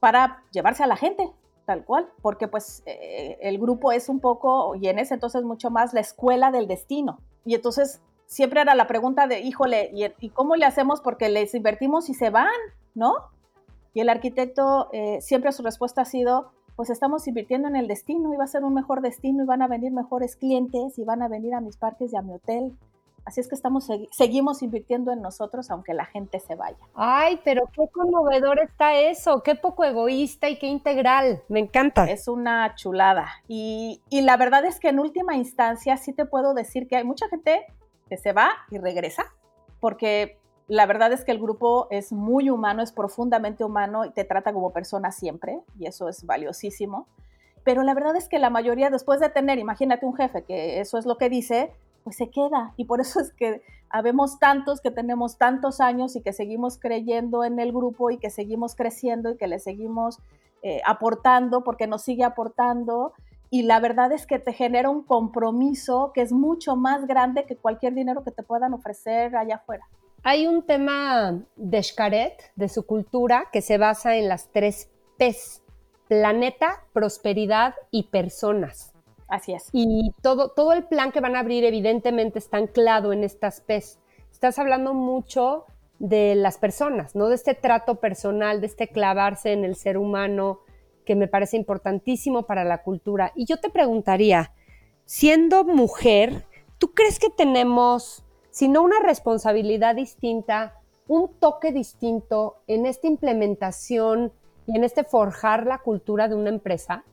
para 0.01 0.43
llevarse 0.51 0.83
a 0.83 0.87
la 0.87 0.97
gente, 0.97 1.31
tal 1.65 1.85
cual, 1.85 2.09
porque 2.23 2.47
pues 2.47 2.81
eh, 2.87 3.37
el 3.39 3.59
grupo 3.59 3.91
es 3.91 4.09
un 4.09 4.19
poco, 4.19 4.75
y 4.75 4.87
en 4.87 4.97
ese 4.99 5.13
entonces 5.13 5.43
mucho 5.43 5.69
más, 5.69 5.93
la 5.93 6.01
escuela 6.01 6.51
del 6.51 6.67
destino. 6.67 7.19
Y 7.45 7.53
entonces 7.53 8.01
siempre 8.25 8.61
era 8.61 8.73
la 8.73 8.87
pregunta 8.87 9.27
de, 9.27 9.41
híjole, 9.41 9.91
¿y, 10.19 10.29
cómo 10.29 10.55
le 10.55 10.65
hacemos 10.65 11.01
porque 11.01 11.29
les 11.29 11.53
invertimos 11.53 12.09
y 12.09 12.15
se 12.15 12.31
van, 12.31 12.49
¿no? 12.95 13.13
Y 13.93 13.99
el 13.99 14.09
arquitecto 14.09 14.89
eh, 14.91 15.21
siempre 15.21 15.51
su 15.51 15.61
respuesta 15.61 16.01
ha 16.01 16.05
sido, 16.05 16.51
pues 16.75 16.89
estamos 16.89 17.27
invirtiendo 17.27 17.67
en 17.67 17.75
el 17.75 17.87
destino 17.87 18.33
y 18.33 18.37
va 18.37 18.45
a 18.45 18.47
ser 18.47 18.63
un 18.63 18.73
mejor 18.73 19.01
destino 19.01 19.43
y 19.43 19.45
van 19.45 19.61
a 19.61 19.67
venir 19.67 19.91
mejores 19.91 20.35
clientes 20.35 20.97
y 20.97 21.03
van 21.03 21.21
a 21.21 21.27
venir 21.27 21.53
a 21.53 21.61
mis 21.61 21.77
parques 21.77 22.11
y 22.11 22.17
a 22.17 22.23
mi 22.23 22.33
hotel. 22.33 22.73
Así 23.25 23.39
es 23.39 23.47
que 23.47 23.55
estamos 23.55 23.87
seguimos 24.11 24.61
invirtiendo 24.63 25.11
en 25.11 25.21
nosotros 25.21 25.69
aunque 25.69 25.93
la 25.93 26.05
gente 26.05 26.39
se 26.39 26.55
vaya. 26.55 26.77
Ay, 26.95 27.39
pero 27.43 27.69
qué 27.73 27.87
conmovedor 27.91 28.59
está 28.59 28.95
eso, 28.95 29.43
qué 29.43 29.55
poco 29.55 29.83
egoísta 29.83 30.49
y 30.49 30.57
qué 30.57 30.67
integral. 30.67 31.43
Me 31.47 31.59
encanta. 31.59 32.05
Es 32.09 32.27
una 32.27 32.75
chulada. 32.75 33.27
Y, 33.47 34.01
y 34.09 34.21
la 34.21 34.37
verdad 34.37 34.65
es 34.65 34.79
que 34.79 34.89
en 34.89 34.99
última 34.99 35.35
instancia 35.35 35.97
sí 35.97 36.13
te 36.13 36.25
puedo 36.25 36.53
decir 36.53 36.87
que 36.87 36.95
hay 36.95 37.03
mucha 37.03 37.27
gente 37.29 37.65
que 38.09 38.17
se 38.17 38.33
va 38.33 38.51
y 38.69 38.77
regresa, 38.77 39.23
porque 39.79 40.37
la 40.67 40.85
verdad 40.85 41.11
es 41.11 41.23
que 41.23 41.31
el 41.31 41.39
grupo 41.39 41.87
es 41.91 42.11
muy 42.11 42.49
humano, 42.49 42.81
es 42.81 42.91
profundamente 42.91 43.63
humano 43.63 44.05
y 44.05 44.11
te 44.11 44.23
trata 44.23 44.53
como 44.53 44.71
persona 44.71 45.11
siempre, 45.11 45.59
y 45.77 45.85
eso 45.85 46.09
es 46.09 46.25
valiosísimo. 46.25 47.07
Pero 47.63 47.83
la 47.83 47.93
verdad 47.93 48.15
es 48.15 48.27
que 48.27 48.39
la 48.39 48.49
mayoría, 48.49 48.89
después 48.89 49.19
de 49.19 49.29
tener, 49.29 49.59
imagínate 49.59 50.05
un 50.05 50.15
jefe 50.15 50.43
que 50.43 50.79
eso 50.79 50.97
es 50.97 51.05
lo 51.05 51.17
que 51.17 51.29
dice, 51.29 51.73
pues 52.03 52.17
se 52.17 52.29
queda. 52.29 52.73
Y 52.77 52.85
por 52.85 53.01
eso 53.01 53.19
es 53.19 53.31
que 53.31 53.61
habemos 53.89 54.39
tantos 54.39 54.81
que 54.81 54.91
tenemos 54.91 55.37
tantos 55.37 55.81
años 55.81 56.15
y 56.15 56.21
que 56.21 56.33
seguimos 56.33 56.77
creyendo 56.77 57.43
en 57.43 57.59
el 57.59 57.71
grupo 57.71 58.09
y 58.09 58.17
que 58.17 58.29
seguimos 58.29 58.75
creciendo 58.75 59.31
y 59.31 59.37
que 59.37 59.47
le 59.47 59.59
seguimos 59.59 60.19
eh, 60.63 60.81
aportando 60.85 61.63
porque 61.63 61.87
nos 61.87 62.03
sigue 62.03 62.23
aportando 62.23 63.13
y 63.53 63.63
la 63.63 63.81
verdad 63.81 64.13
es 64.13 64.25
que 64.25 64.39
te 64.39 64.53
genera 64.53 64.89
un 64.89 65.03
compromiso 65.03 66.11
que 66.15 66.21
es 66.21 66.31
mucho 66.31 66.77
más 66.77 67.05
grande 67.05 67.45
que 67.45 67.57
cualquier 67.57 67.93
dinero 67.93 68.23
que 68.23 68.31
te 68.31 68.43
puedan 68.43 68.73
ofrecer 68.73 69.35
allá 69.35 69.55
afuera. 69.55 69.85
Hay 70.23 70.47
un 70.47 70.65
tema 70.65 71.43
de 71.57 71.83
Xcaret, 71.83 72.51
de 72.55 72.69
su 72.69 72.85
cultura, 72.85 73.49
que 73.51 73.61
se 73.61 73.77
basa 73.77 74.15
en 74.15 74.29
las 74.29 74.49
tres 74.51 74.89
P's, 75.17 75.63
planeta, 76.07 76.85
prosperidad 76.93 77.75
y 77.89 78.03
personas. 78.03 78.90
Así 79.31 79.53
es. 79.53 79.69
Y 79.71 80.13
todo, 80.21 80.49
todo 80.49 80.73
el 80.73 80.83
plan 80.83 81.13
que 81.13 81.21
van 81.21 81.37
a 81.37 81.39
abrir 81.39 81.63
evidentemente 81.63 82.37
está 82.37 82.57
anclado 82.57 83.13
en 83.13 83.23
estas 83.23 83.61
P's. 83.61 83.97
Estás 84.29 84.59
hablando 84.59 84.93
mucho 84.93 85.65
de 85.99 86.35
las 86.35 86.57
personas, 86.57 87.15
¿no? 87.15 87.29
De 87.29 87.35
este 87.35 87.55
trato 87.55 87.95
personal, 87.95 88.59
de 88.59 88.67
este 88.67 88.89
clavarse 88.89 89.53
en 89.53 89.63
el 89.63 89.77
ser 89.77 89.97
humano, 89.97 90.59
que 91.05 91.15
me 91.15 91.29
parece 91.29 91.55
importantísimo 91.55 92.43
para 92.43 92.65
la 92.65 92.83
cultura. 92.83 93.31
Y 93.33 93.45
yo 93.45 93.57
te 93.57 93.69
preguntaría, 93.69 94.51
siendo 95.05 95.63
mujer, 95.63 96.45
¿tú 96.77 96.93
crees 96.93 97.17
que 97.17 97.29
tenemos, 97.29 98.25
si 98.49 98.67
no 98.67 98.81
una 98.81 98.99
responsabilidad 98.99 99.95
distinta, 99.95 100.81
un 101.07 101.33
toque 101.39 101.71
distinto 101.71 102.57
en 102.67 102.85
esta 102.85 103.07
implementación 103.07 104.33
y 104.67 104.75
en 104.75 104.83
este 104.83 105.05
forjar 105.05 105.67
la 105.67 105.77
cultura 105.77 106.27
de 106.27 106.35
una 106.35 106.49
empresa? 106.49 107.05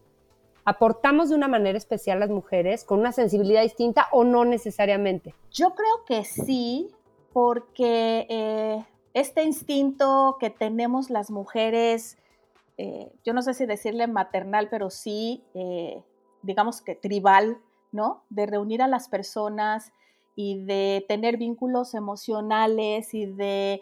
¿Aportamos 0.69 1.31
de 1.31 1.35
una 1.35 1.49
manera 1.49 1.79
especial 1.79 2.21
las 2.21 2.29
mujeres 2.29 2.85
con 2.85 3.01
una 3.01 3.13
sensibilidad 3.13 3.63
distinta 3.63 4.07
o 4.13 4.23
no 4.23 4.45
necesariamente? 4.45 5.35
Yo 5.51 5.71
creo 5.71 6.05
que 6.07 6.27
sí, 6.27 6.91
porque 7.33 8.27
eh, 8.29 8.85
este 9.15 9.45
instinto 9.45 10.37
que 10.39 10.51
tenemos 10.51 11.09
las 11.09 11.31
mujeres 11.31 12.19
eh, 12.77 13.11
yo 13.25 13.33
no 13.33 13.41
sé 13.41 13.55
si 13.55 13.65
decirle 13.65 14.09
maternal, 14.09 14.69
pero 14.71 14.91
sí, 14.91 15.43
eh, 15.55 16.03
digamos 16.43 16.83
que 16.83 16.95
tribal, 16.95 17.57
¿no? 17.91 18.25
De 18.29 18.45
reunir 18.45 18.83
a 18.83 18.89
las 18.89 19.09
personas 19.09 19.91
y 20.37 20.67
de 20.67 21.03
tener 21.09 21.39
vínculos 21.39 21.95
emocionales 21.95 23.15
y 23.15 23.25
de 23.25 23.81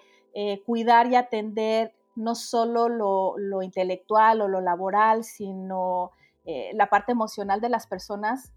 cuidar 0.64 1.10
y 1.10 1.16
atender 1.16 1.94
no 2.14 2.36
solo 2.36 2.88
lo, 2.88 3.62
intelectual 3.62 4.40
o 4.40 4.46
lo 4.46 4.60
laboral, 4.60 5.24
sino 5.24 6.12
la 6.74 6.88
parte 6.88 7.12
emocional 7.12 7.60
de 7.60 7.68
las 7.68 7.86
personas, 7.86 8.52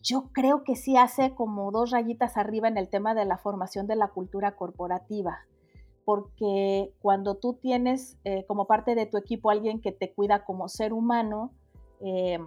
yo 0.00 0.30
creo 0.32 0.62
que 0.62 0.76
sí 0.76 0.96
hace 0.96 1.34
como 1.34 1.70
dos 1.70 1.90
rayitas 1.90 2.36
arriba 2.36 2.68
en 2.68 2.76
el 2.76 2.88
tema 2.88 3.14
de 3.14 3.24
la 3.24 3.38
formación 3.38 3.86
de 3.86 3.96
la 3.96 4.08
cultura 4.08 4.56
corporativa 4.56 5.46
porque 6.06 6.94
cuando 7.02 7.34
tú 7.34 7.54
tienes 7.54 8.16
eh, 8.22 8.46
como 8.46 8.66
parte 8.68 8.94
de 8.94 9.06
tu 9.06 9.18
equipo 9.18 9.50
alguien 9.50 9.80
que 9.80 9.90
te 9.90 10.14
cuida 10.14 10.44
como 10.44 10.68
ser 10.68 10.92
humano, 10.92 11.52
eh, 12.00 12.38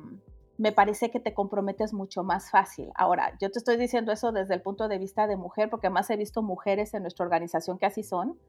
me 0.57 0.71
parece 0.71 1.11
que 1.11 1.19
te 1.19 1.33
comprometes 1.33 1.93
mucho 1.93 2.23
más 2.23 2.49
fácil. 2.51 2.89
Ahora, 2.95 3.33
yo 3.41 3.51
te 3.51 3.59
estoy 3.59 3.75
diciendo 3.75 4.13
eso 4.13 4.31
desde 4.31 4.53
el 4.53 4.61
punto 4.61 4.87
de 4.87 4.97
vista 4.97 5.27
de 5.27 5.35
mujer, 5.35 5.69
porque 5.69 5.89
más 5.89 6.09
he 6.09 6.15
visto 6.15 6.41
mujeres 6.41 6.93
en 6.93 7.01
nuestra 7.01 7.25
organización 7.25 7.77
que 7.77 7.85
así 7.85 8.01
son, 8.01 8.39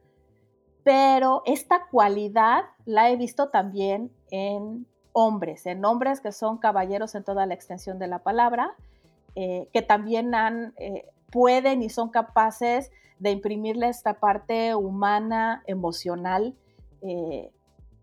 pero 0.85 1.43
esta 1.45 1.89
cualidad 1.91 2.63
la 2.85 3.11
he 3.11 3.17
visto 3.17 3.49
también 3.49 4.13
en 4.31 4.87
hombres, 5.13 5.67
en 5.67 5.85
hombres 5.85 6.21
que 6.21 6.33
son 6.33 6.59
caballeros 6.59 7.15
en 7.15 7.25
toda 7.25 7.47
la 7.47 7.55
extensión 7.55 7.99
de 7.99 8.07
la 8.07 8.21
palabra, 8.21 8.75
eh, 9.35 9.69
que 9.73 9.83
también 9.83 10.35
han, 10.35 10.75
pueden 11.31 11.83
y 11.83 11.89
son 11.89 12.11
capaces 12.11 12.91
de 13.19 13.31
imprimirle 13.31 13.89
esta 13.89 14.15
parte 14.15 14.75
humana, 14.75 15.63
emocional, 15.67 16.55
eh, 17.03 17.51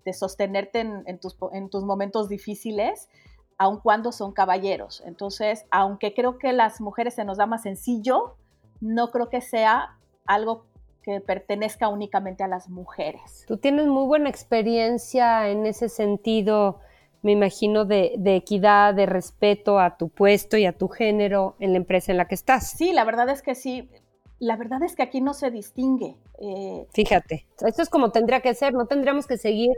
de 0.05 0.13
sostenerte 0.13 0.79
en, 0.79 1.19
tus, 1.19 1.35
en, 1.51 1.69
tus, 1.69 1.83
momentos 1.83 2.29
difíciles, 2.29 3.09
aun 3.57 3.79
cuando 3.81 4.13
son 4.13 4.31
caballeros. 4.31 5.03
Entonces, 5.05 5.65
aunque 5.69 6.13
creo 6.13 6.37
que 6.37 6.53
las 6.53 6.79
mujeres 6.79 7.15
se 7.15 7.25
nos 7.25 7.37
da 7.37 7.45
más 7.45 7.63
sencillo, 7.63 8.35
no 8.79 9.11
creo 9.11 9.27
que 9.27 9.41
sea 9.41 9.97
algo 10.25 10.65
que 11.01 11.19
pertenezca 11.19 11.89
únicamente 11.89 12.43
a 12.43 12.47
las 12.47 12.69
mujeres. 12.69 13.43
Tú 13.47 13.57
tienes 13.57 13.87
muy 13.87 14.05
buena 14.05 14.29
experiencia 14.29 15.49
en 15.49 15.65
ese 15.65 15.89
sentido, 15.89 16.79
me 17.21 17.31
imagino, 17.31 17.85
de, 17.85 18.13
de, 18.17 18.35
equidad, 18.35 18.93
de 18.93 19.05
respeto 19.05 19.79
a 19.79 19.97
tu 19.97 20.09
puesto 20.09 20.57
y 20.57 20.65
a 20.65 20.73
tu 20.73 20.87
género 20.87 21.55
en 21.59 21.71
la 21.71 21.77
empresa 21.77 22.11
en 22.11 22.17
la 22.17 22.27
que 22.27 22.35
estás. 22.35 22.71
Sí, 22.71 22.93
la 22.93 23.03
verdad 23.03 23.29
es 23.29 23.41
que 23.41 23.55
sí 23.55 23.89
la 24.39 24.55
verdad 24.55 24.83
es 24.83 24.95
que 24.95 25.03
aquí 25.03 25.21
no 25.21 25.33
se 25.33 25.49
distingue. 25.49 26.15
Eh, 26.39 26.85
Fíjate, 26.93 27.47
esto 27.65 27.81
es 27.81 27.89
como 27.89 28.11
tendría 28.11 28.41
que 28.41 28.53
ser, 28.53 28.73
no 28.73 28.85
tendríamos 28.85 29.25
que 29.25 29.37
seguir 29.37 29.71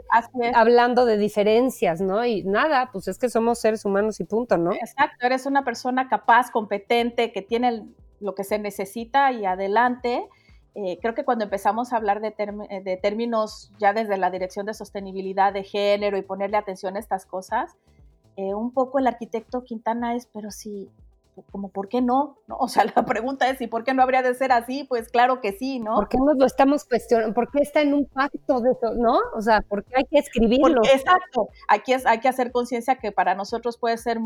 hablando 0.54 1.06
de 1.06 1.16
diferencias, 1.16 2.00
¿no? 2.00 2.24
Y 2.24 2.42
nada, 2.44 2.90
pues 2.92 3.08
es 3.08 3.18
que 3.18 3.30
somos 3.30 3.58
seres 3.58 3.84
humanos 3.84 4.20
y 4.20 4.24
punto, 4.24 4.58
¿no? 4.58 4.72
Exacto, 4.72 5.26
eres 5.26 5.46
una 5.46 5.64
persona 5.64 6.08
capaz, 6.08 6.50
competente, 6.50 7.32
que 7.32 7.42
tiene 7.42 7.86
lo 8.20 8.34
que 8.34 8.44
se 8.44 8.58
necesita 8.58 9.32
y 9.32 9.46
adelante. 9.46 10.28
Eh, 10.74 10.98
creo 11.00 11.14
que 11.14 11.24
cuando 11.24 11.44
empezamos 11.44 11.92
a 11.92 11.96
hablar 11.96 12.20
de, 12.20 12.30
de, 12.84 12.96
términos 12.96 13.72
ya 13.78 13.92
desde 13.92 14.16
la 14.16 14.30
dirección 14.30 14.66
de 14.66 14.74
sostenibilidad 14.74 15.52
de 15.52 15.64
género 15.64 16.16
y 16.16 16.22
ponerle 16.22 16.56
atención 16.56 16.96
a 16.96 17.00
estas 17.00 17.26
cosas, 17.26 17.76
eh, 18.36 18.54
un 18.54 18.72
poco 18.72 18.98
el 18.98 19.08
arquitecto 19.08 19.64
Quintana 19.64 20.14
es, 20.14 20.26
pero 20.32 20.50
si 20.50 20.88
como 21.50 21.68
¿por 21.68 21.88
qué 21.88 22.00
no? 22.00 22.38
no? 22.46 22.56
O 22.58 22.68
sea, 22.68 22.84
la 22.96 23.04
pregunta 23.04 23.48
es, 23.48 23.60
¿y 23.60 23.66
por 23.66 23.84
qué 23.84 23.94
no 23.94 24.02
habría 24.02 24.22
de 24.22 24.34
ser 24.34 24.52
así? 24.52 24.84
Pues 24.84 25.08
claro 25.08 25.40
que 25.40 25.52
sí, 25.52 25.80
¿no? 25.80 25.94
¿Por 25.94 26.08
qué 26.08 26.18
nos 26.18 26.36
lo 26.36 26.46
estamos 26.46 26.84
cuestionando? 26.84 27.34
¿Por 27.34 27.50
qué 27.50 27.60
está 27.60 27.80
en 27.80 27.94
un 27.94 28.06
pacto 28.06 28.60
de 28.60 28.70
eso, 28.72 28.94
no? 28.94 29.18
O 29.34 29.40
sea, 29.40 29.62
¿por 29.62 29.84
qué 29.84 29.94
hay 29.96 30.04
que 30.04 30.18
escribirlo? 30.18 30.82
exacto, 30.84 31.48
aquí 31.68 31.92
es, 31.92 32.06
hay 32.06 32.20
que 32.20 32.28
hacer 32.28 32.52
conciencia 32.52 32.96
que 32.96 33.12
para 33.12 33.34
nosotros 33.34 33.78
puede 33.78 33.96
ser 33.96 34.18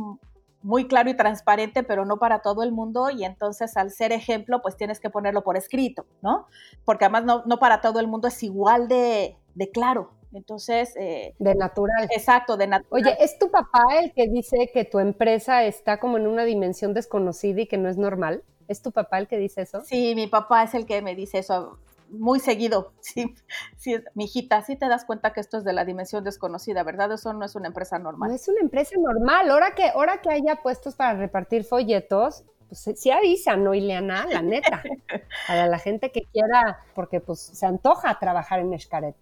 muy 0.64 0.88
claro 0.88 1.10
y 1.10 1.14
transparente, 1.14 1.82
pero 1.82 2.04
no 2.04 2.18
para 2.18 2.40
todo 2.40 2.62
el 2.62 2.72
mundo, 2.72 3.10
y 3.10 3.24
entonces 3.24 3.76
al 3.76 3.90
ser 3.90 4.12
ejemplo, 4.12 4.62
pues 4.62 4.76
tienes 4.76 4.98
que 4.98 5.10
ponerlo 5.10 5.44
por 5.44 5.56
escrito, 5.56 6.06
¿no? 6.22 6.46
Porque 6.84 7.04
además 7.04 7.24
no, 7.24 7.42
no 7.46 7.58
para 7.58 7.80
todo 7.80 8.00
el 8.00 8.08
mundo 8.08 8.28
es 8.28 8.42
igual 8.42 8.88
de, 8.88 9.36
de 9.54 9.70
claro, 9.70 10.10
entonces... 10.32 10.96
Eh, 10.96 11.34
de 11.38 11.54
natural. 11.54 12.08
Exacto, 12.10 12.56
de 12.56 12.66
natural. 12.66 12.88
Oye, 12.90 13.16
¿es 13.20 13.38
tu 13.38 13.50
papá 13.50 13.82
el 14.02 14.12
que 14.12 14.26
dice 14.26 14.70
que 14.72 14.84
tu 14.84 14.98
empresa 14.98 15.64
está 15.64 16.00
como 16.00 16.16
en 16.16 16.26
una 16.26 16.44
dimensión 16.44 16.94
desconocida 16.94 17.60
y 17.60 17.66
que 17.66 17.76
no 17.76 17.90
es 17.90 17.98
normal? 17.98 18.42
¿Es 18.66 18.80
tu 18.80 18.90
papá 18.90 19.18
el 19.18 19.28
que 19.28 19.36
dice 19.36 19.62
eso? 19.62 19.82
Sí, 19.82 20.14
mi 20.14 20.26
papá 20.26 20.64
es 20.64 20.74
el 20.74 20.86
que 20.86 21.02
me 21.02 21.14
dice 21.14 21.38
eso. 21.38 21.78
Muy 22.10 22.40
seguido. 22.40 22.92
Sí, 23.00 23.34
sí, 23.76 23.96
mi 24.14 24.24
hijita, 24.24 24.62
sí 24.62 24.76
te 24.76 24.88
das 24.88 25.04
cuenta 25.04 25.32
que 25.32 25.40
esto 25.40 25.58
es 25.58 25.64
de 25.64 25.72
la 25.72 25.84
dimensión 25.84 26.24
desconocida, 26.24 26.82
¿verdad? 26.82 27.12
Eso 27.12 27.32
no 27.32 27.44
es 27.44 27.54
una 27.54 27.68
empresa 27.68 27.98
normal. 27.98 28.30
No 28.30 28.34
es 28.34 28.48
una 28.48 28.60
empresa 28.60 28.96
normal. 28.98 29.50
Ahora 29.50 29.74
que, 29.74 29.88
ahora 29.88 30.20
que 30.20 30.30
haya 30.30 30.56
puestos 30.62 30.96
para 30.96 31.14
repartir 31.14 31.64
folletos, 31.64 32.44
pues 32.68 32.98
sí 32.98 33.10
avisan, 33.10 33.62
¿no, 33.62 33.74
Ileana? 33.74 34.26
La 34.26 34.42
neta. 34.42 34.82
Para 35.46 35.66
la 35.66 35.78
gente 35.78 36.10
que 36.10 36.22
quiera, 36.32 36.80
porque 36.94 37.20
pues 37.20 37.40
se 37.40 37.66
antoja 37.66 38.18
trabajar 38.18 38.60
en 38.60 38.72
Escaret. 38.72 39.14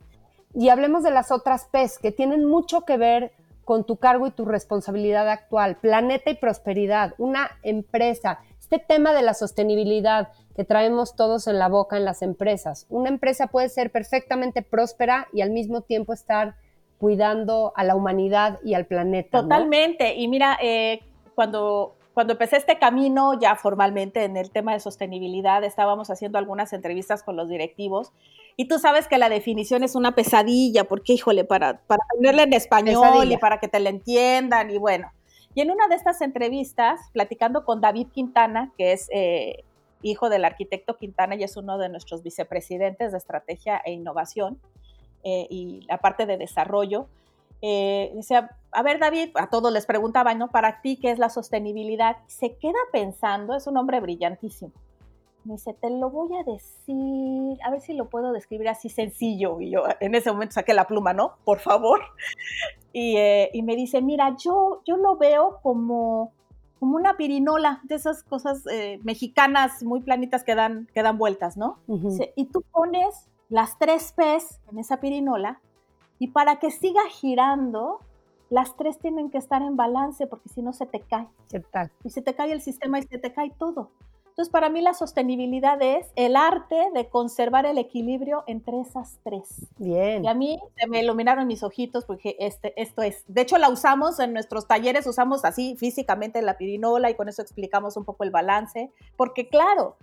Y 0.55 0.69
hablemos 0.69 1.03
de 1.03 1.11
las 1.11 1.31
otras 1.31 1.67
PES, 1.67 1.99
que 1.99 2.12
tienen 2.12 2.45
mucho 2.45 2.83
que 2.83 2.97
ver 2.97 3.33
con 3.65 3.85
tu 3.85 3.97
cargo 3.97 4.27
y 4.27 4.31
tu 4.31 4.45
responsabilidad 4.45 5.29
actual. 5.29 5.77
Planeta 5.77 6.31
y 6.31 6.37
prosperidad, 6.37 7.15
una 7.19 7.59
empresa. 7.62 8.41
Este 8.73 8.87
tema 8.87 9.12
de 9.12 9.21
la 9.21 9.35
sostenibilidad 9.35 10.31
que 10.57 10.64
traemos 10.64 11.14
todos 11.14 11.47
en 11.47 11.59
la 11.59 11.69
boca 11.69 11.99
en 11.99 12.07
las 12.07 12.23
empresas. 12.23 12.87
Una 12.88 13.11
empresa 13.11 13.49
puede 13.49 13.69
ser 13.69 13.93
perfectamente 13.93 14.62
próspera 14.62 15.29
y 15.31 15.43
al 15.43 15.50
mismo 15.50 15.83
tiempo 15.83 16.14
estar 16.14 16.55
cuidando 16.97 17.75
a 17.76 17.85
la 17.85 17.95
humanidad 17.95 18.61
y 18.64 18.73
al 18.73 18.87
planeta. 18.87 19.43
Totalmente. 19.43 20.14
Y 20.14 20.26
mira, 20.26 20.57
eh, 20.62 21.00
cuando 21.35 21.97
cuando 22.14 22.33
empecé 22.33 22.57
este 22.57 22.79
camino 22.79 23.38
ya 23.38 23.57
formalmente 23.57 24.25
en 24.25 24.38
el 24.38 24.50
tema 24.50 24.73
de 24.73 24.81
sostenibilidad, 24.81 25.62
estábamos 25.64 26.09
haciendo 26.09 26.38
algunas 26.38 26.73
entrevistas 26.73 27.23
con 27.23 27.37
los 27.37 27.50
directivos 27.50 28.11
y 28.57 28.69
tú 28.69 28.79
sabes 28.79 29.07
que 29.07 29.19
la 29.19 29.29
definición 29.29 29.83
es 29.85 29.95
una 29.95 30.14
pesadilla, 30.14 30.85
porque 30.85 31.12
híjole, 31.12 31.45
para, 31.45 31.83
para 31.87 32.02
ponerla 32.14 32.45
en 32.45 32.55
español 32.55 33.33
y 33.33 33.37
para 33.37 33.61
que 33.61 33.69
te 33.69 33.81
la 33.81 33.91
entiendan 33.91 34.71
y 34.71 34.79
bueno. 34.79 35.11
Y 35.55 35.61
en 35.61 35.71
una 35.71 35.89
de 35.89 35.97
estas 35.97 36.21
entrevistas, 36.23 37.01
platicando 37.13 37.65
con 37.65 37.81
David 37.81 38.09
Quintana, 38.13 38.73
que 38.77 38.93
es 38.93 39.09
eh, 39.13 39.65
hijo 40.03 40.29
del 40.29 40.45
arquitecto 40.45 40.97
Quintana 40.97 41.35
y 41.35 41.45
es 41.45 41.57
uno 41.57 41.79
de 41.79 41.89
nuestros 41.89 42.23
vicepresidentes 42.23 43.13
de 43.13 43.19
estrategia 43.19 43.81
e 43.85 43.93
innovación 43.93 44.59
eh, 45.25 45.47
y 45.51 45.83
la 45.89 45.99
parte 45.99 46.27
de 46.27 46.39
desarrollo, 46.39 47.07
eh, 47.61 48.11
decía, 48.15 48.57
a 48.73 48.83
ver 48.83 48.99
David, 48.99 49.31
a 49.37 49.49
todos 49.49 49.73
les 49.73 49.87
preguntaba, 49.87 50.35
¿no? 50.35 50.49
Para 50.49 50.81
ti, 50.81 50.97
¿qué 50.97 51.13
es 51.13 51.19
la 51.19 51.29
sostenibilidad? 51.29 52.17
Se 52.27 52.57
queda 52.57 52.79
pensando, 52.91 53.55
es 53.55 53.69
un 53.69 53.77
hombre 53.77 54.01
brillantísimo. 54.01 54.73
Me 55.45 55.55
dice, 55.55 55.75
te 55.75 55.91
lo 55.91 56.11
voy 56.11 56.37
a 56.37 56.45
decir, 56.45 57.59
a 57.65 57.71
ver 57.71 57.81
si 57.81 57.95
lo 57.95 58.09
puedo 58.09 58.33
describir 58.33 58.69
así 58.69 58.89
sencillo. 58.89 59.61
Y 59.61 59.71
yo 59.71 59.85
en 60.01 60.15
ese 60.15 60.31
momento 60.31 60.55
saqué 60.55 60.75
la 60.75 60.87
pluma, 60.87 61.13
¿no? 61.13 61.35
Por 61.45 61.59
favor. 61.59 62.01
Y, 62.95 63.17
eh, 63.17 63.49
y 63.55 63.63
me 63.63 63.75
dice, 63.75 64.03
mira, 64.03 64.37
yo, 64.37 64.83
yo 64.85 64.99
lo 64.99 65.17
veo 65.17 65.61
como, 65.63 66.31
como 66.79 66.97
una 66.97 67.17
pirinola, 67.17 67.81
de 67.85 67.95
esas 67.95 68.23
cosas 68.23 68.67
eh, 68.71 69.01
mexicanas 69.03 69.83
muy 69.83 70.03
planitas 70.03 70.45
que 70.45 70.55
dan, 70.55 70.89
que 70.93 71.03
dan 71.03 71.17
vueltas, 71.17 71.57
¿no? 71.57 71.79
y 72.37 72.45
tú 72.45 72.63
pones 72.71 73.31
las 73.49 73.79
tres 73.79 74.13
P's 74.13 74.61
en 74.71 74.79
esa 74.79 75.01
pirinola 75.01 75.63
y 76.19 76.29
para 76.29 76.59
que 76.59 76.71
siga 76.71 77.01
girando, 77.09 78.01
las 78.49 78.77
tres 78.77 78.99
tienen 78.99 79.31
que 79.31 79.39
estar 79.39 79.63
en 79.63 79.77
balance 79.77 80.27
porque 80.27 80.49
si 80.49 80.63
no 80.63 80.73
se 80.73 80.87
te 80.87 81.01
cae. 81.01 81.29
Y 82.05 82.11
se 82.11 82.23
te 82.23 82.35
cae 82.35 82.53
el 82.53 82.61
sistema 82.61 82.99
y 82.99 83.03
se 83.03 83.19
te 83.19 83.33
cae 83.33 83.51
todo. 83.59 83.91
Entonces, 84.33 84.51
para 84.51 84.71
mí 84.71 84.81
la 84.81 84.95
sostenibilidad 84.95 85.81
es 85.83 86.11
el 86.17 86.37
arte 86.37 86.89
de 86.95 87.11
conservar 87.11 87.67
el 87.67 87.77
equilibrio 87.77 88.45
entre 88.47 88.81
esas 88.81 89.21
tres. 89.23 89.69
Bien. 89.77 90.25
Y 90.25 90.29
a 90.29 90.33
mí 90.33 90.59
se 90.75 90.87
me 90.87 91.01
iluminaron 91.03 91.47
mis 91.47 91.62
ojitos 91.62 92.07
porque 92.07 92.37
este, 92.39 92.73
esto 92.81 93.03
es, 93.03 93.25
de 93.29 93.43
hecho 93.43 93.59
la 93.59 93.69
usamos 93.69 94.19
en 94.21 94.33
nuestros 94.33 94.67
talleres, 94.67 95.07
usamos 95.07 95.45
así 95.45 95.77
físicamente 95.77 96.41
la 96.41 96.57
pirinola 96.57 97.11
y 97.11 97.15
con 97.15 97.29
eso 97.29 97.43
explicamos 97.43 97.99
un 97.99 98.07
poco 98.07 98.25
el 98.25 98.31
balance, 98.31 98.91
porque 99.19 99.51
claro, 99.51 99.99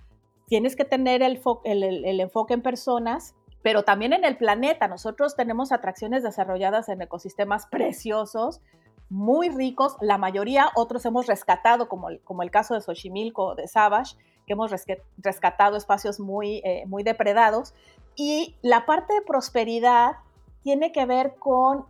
tienes 0.46 0.76
que 0.76 0.86
tener 0.86 1.24
el, 1.24 1.42
el 1.66 2.20
enfoque 2.20 2.54
en 2.54 2.62
personas, 2.62 3.34
pero 3.64 3.82
también 3.82 4.14
en 4.14 4.26
el 4.26 4.38
planeta. 4.38 4.88
Nosotros 4.88 5.36
tenemos 5.36 5.72
atracciones 5.72 6.22
desarrolladas 6.22 6.88
en 6.88 7.02
ecosistemas 7.02 7.66
preciosos, 7.66 8.62
muy 9.10 9.50
ricos, 9.50 9.96
la 10.02 10.18
mayoría, 10.18 10.70
otros 10.76 11.06
hemos 11.06 11.28
rescatado, 11.28 11.90
como 11.90 12.10
el, 12.10 12.20
como 12.22 12.44
el 12.44 12.52
caso 12.52 12.76
de 12.76 12.82
Xochimilco, 12.82 13.56
de 13.56 13.68
Savage, 13.68 14.16
que 14.46 14.54
hemos 14.54 14.72
rescatado 15.18 15.78
espacios 15.78 16.20
muy, 16.20 16.62
eh, 16.64 16.84
muy 16.88 17.04
depredados. 17.04 17.74
Y 18.16 18.56
la 18.62 18.86
parte 18.86 19.14
de 19.14 19.22
prosperidad 19.22 20.18
tiene 20.64 20.92
que 20.92 21.06
ver 21.06 21.36
con 21.36 21.86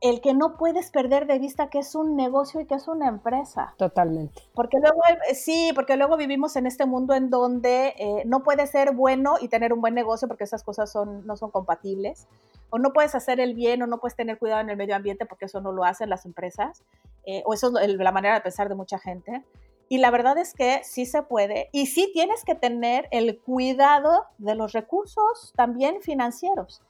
el 0.00 0.20
que 0.20 0.34
no 0.34 0.56
puedes 0.56 0.90
perder 0.90 1.26
de 1.26 1.38
vista 1.38 1.68
que 1.68 1.78
es 1.78 1.94
un 1.94 2.16
negocio 2.16 2.60
y 2.60 2.66
que 2.66 2.74
es 2.74 2.86
una 2.86 3.08
empresa. 3.08 3.74
Totalmente. 3.76 4.42
Porque 4.54 4.78
luego, 4.78 5.00
sí, 5.34 5.72
porque 5.74 5.96
luego 5.96 6.16
vivimos 6.16 6.56
en 6.56 6.66
este 6.66 6.86
mundo 6.86 7.14
en 7.14 7.30
donde 7.30 7.94
eh, 7.98 8.22
no 8.26 8.42
puedes 8.42 8.70
ser 8.70 8.94
bueno 8.94 9.34
y 9.40 9.48
tener 9.48 9.72
un 9.72 9.80
buen 9.80 9.94
negocio 9.94 10.28
porque 10.28 10.44
esas 10.44 10.62
cosas 10.62 10.92
son, 10.92 11.26
no 11.26 11.36
son 11.36 11.50
compatibles. 11.50 12.26
O 12.70 12.78
no 12.78 12.92
puedes 12.92 13.14
hacer 13.14 13.40
el 13.40 13.54
bien 13.54 13.82
o 13.82 13.86
no 13.86 13.98
puedes 13.98 14.16
tener 14.16 14.38
cuidado 14.38 14.60
en 14.60 14.70
el 14.70 14.76
medio 14.76 14.96
ambiente 14.96 15.26
porque 15.26 15.46
eso 15.46 15.60
no 15.60 15.72
lo 15.72 15.84
hacen 15.84 16.10
las 16.10 16.26
empresas. 16.26 16.84
Eh, 17.24 17.42
o 17.44 17.54
eso 17.54 17.78
es 17.78 17.88
la 17.94 18.12
manera 18.12 18.34
de 18.34 18.40
pensar 18.40 18.68
de 18.68 18.74
mucha 18.74 18.98
gente. 18.98 19.44
Y 19.88 19.98
la 19.98 20.10
verdad 20.10 20.36
es 20.38 20.52
que 20.52 20.80
sí 20.82 21.06
se 21.06 21.22
puede. 21.22 21.68
Y 21.72 21.86
sí 21.86 22.10
tienes 22.12 22.44
que 22.44 22.54
tener 22.54 23.08
el 23.10 23.38
cuidado 23.38 24.26
de 24.38 24.54
los 24.54 24.72
recursos 24.72 25.52
también 25.56 26.02
financieros. 26.02 26.82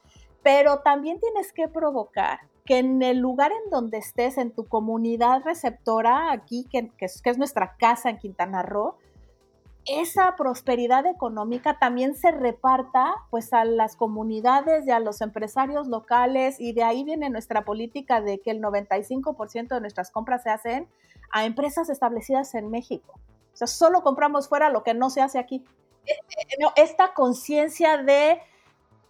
Pero 0.43 0.79
también 0.79 1.19
tienes 1.19 1.53
que 1.53 1.67
provocar 1.67 2.39
que 2.65 2.79
en 2.79 3.01
el 3.01 3.17
lugar 3.17 3.51
en 3.51 3.69
donde 3.69 3.97
estés, 3.97 4.37
en 4.37 4.51
tu 4.51 4.67
comunidad 4.67 5.41
receptora, 5.43 6.31
aquí, 6.31 6.67
que, 6.69 6.89
que 6.97 7.05
es 7.05 7.37
nuestra 7.37 7.77
casa 7.77 8.09
en 8.09 8.17
Quintana 8.17 8.61
Roo, 8.61 8.95
esa 9.87 10.35
prosperidad 10.35 11.05
económica 11.05 11.79
también 11.79 12.15
se 12.15 12.31
reparta 12.31 13.15
pues 13.29 13.53
a 13.53 13.65
las 13.65 13.95
comunidades 13.95 14.85
y 14.85 14.91
a 14.91 14.99
los 14.99 15.21
empresarios 15.21 15.87
locales 15.87 16.59
y 16.59 16.73
de 16.73 16.83
ahí 16.83 17.03
viene 17.03 17.29
nuestra 17.29 17.63
política 17.63 18.21
de 18.21 18.39
que 18.39 18.51
el 18.51 18.61
95% 18.61 19.67
de 19.69 19.81
nuestras 19.81 20.11
compras 20.11 20.43
se 20.43 20.49
hacen 20.49 20.87
a 21.31 21.45
empresas 21.45 21.89
establecidas 21.89 22.53
en 22.55 22.69
México. 22.69 23.13
O 23.53 23.57
sea, 23.57 23.67
solo 23.67 24.03
compramos 24.03 24.47
fuera 24.47 24.69
lo 24.69 24.83
que 24.83 24.93
no 24.93 25.09
se 25.09 25.21
hace 25.21 25.39
aquí. 25.39 25.63
E, 26.05 26.11
e, 26.11 26.81
esta 26.81 27.13
conciencia 27.13 27.97
de 27.97 28.39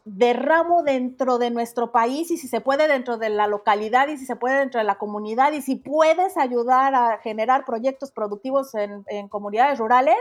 derramo 0.10 0.84
dentro 0.84 1.38
de 1.38 1.52
nuestro 1.52 1.92
país 1.92 2.32
y 2.32 2.38
si 2.38 2.48
se 2.48 2.62
puede 2.62 2.88
dentro 2.88 3.18
de 3.18 3.28
la 3.28 3.46
localidad 3.46 4.08
y 4.08 4.16
si 4.16 4.26
se 4.26 4.38
puede 4.38 4.58
dentro 4.60 4.80
de 4.80 4.86
la 4.86 4.98
comunidad 4.98 5.52
y 5.52 5.62
si 5.62 5.76
puedes 5.76 6.38
ayudar 6.38 6.96
a 6.96 7.18
generar 7.18 7.66
proyectos 7.66 8.12
productivos 8.12 8.74
en, 8.74 9.28
comunidades 9.28 9.80
rurales, 9.80 10.16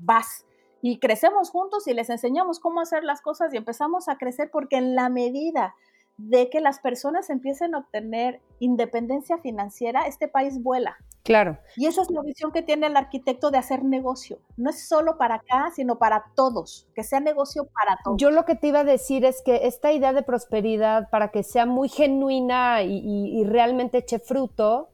vas. 0.00 0.44
Y 0.82 0.98
crecemos 0.98 1.50
juntos 1.50 1.86
y 1.86 1.94
les 1.94 2.10
enseñamos 2.10 2.58
cómo 2.58 2.80
hacer 2.80 3.04
las 3.04 3.20
cosas 3.20 3.52
y 3.52 3.56
empezamos 3.56 4.08
a 4.08 4.16
crecer 4.16 4.50
porque 4.50 4.76
en 4.76 4.94
la 4.94 5.08
medida 5.08 5.74
de 6.16 6.50
que 6.50 6.60
las 6.60 6.80
personas 6.80 7.30
empiecen 7.30 7.74
a 7.74 7.78
obtener 7.78 8.40
independencia 8.58 9.38
financiera, 9.38 10.02
este 10.02 10.28
país 10.28 10.62
vuela. 10.62 10.96
Claro. 11.22 11.58
Y 11.76 11.86
esa 11.86 12.02
es 12.02 12.10
la 12.10 12.22
visión 12.22 12.50
que 12.50 12.62
tiene 12.62 12.86
el 12.86 12.96
arquitecto 12.96 13.50
de 13.50 13.58
hacer 13.58 13.84
negocio. 13.84 14.38
No 14.56 14.70
es 14.70 14.88
solo 14.88 15.18
para 15.18 15.36
acá, 15.36 15.70
sino 15.74 15.98
para 15.98 16.24
todos, 16.34 16.88
que 16.94 17.04
sea 17.04 17.20
negocio 17.20 17.68
para 17.72 17.98
todos. 18.02 18.16
Yo 18.18 18.30
lo 18.30 18.44
que 18.44 18.54
te 18.54 18.68
iba 18.68 18.80
a 18.80 18.84
decir 18.84 19.24
es 19.24 19.42
que 19.42 19.66
esta 19.66 19.92
idea 19.92 20.12
de 20.12 20.22
prosperidad, 20.22 21.10
para 21.10 21.28
que 21.28 21.42
sea 21.42 21.66
muy 21.66 21.88
genuina 21.88 22.82
y, 22.82 23.44
realmente 23.44 23.98
eche 23.98 24.18
fruto, 24.18 24.88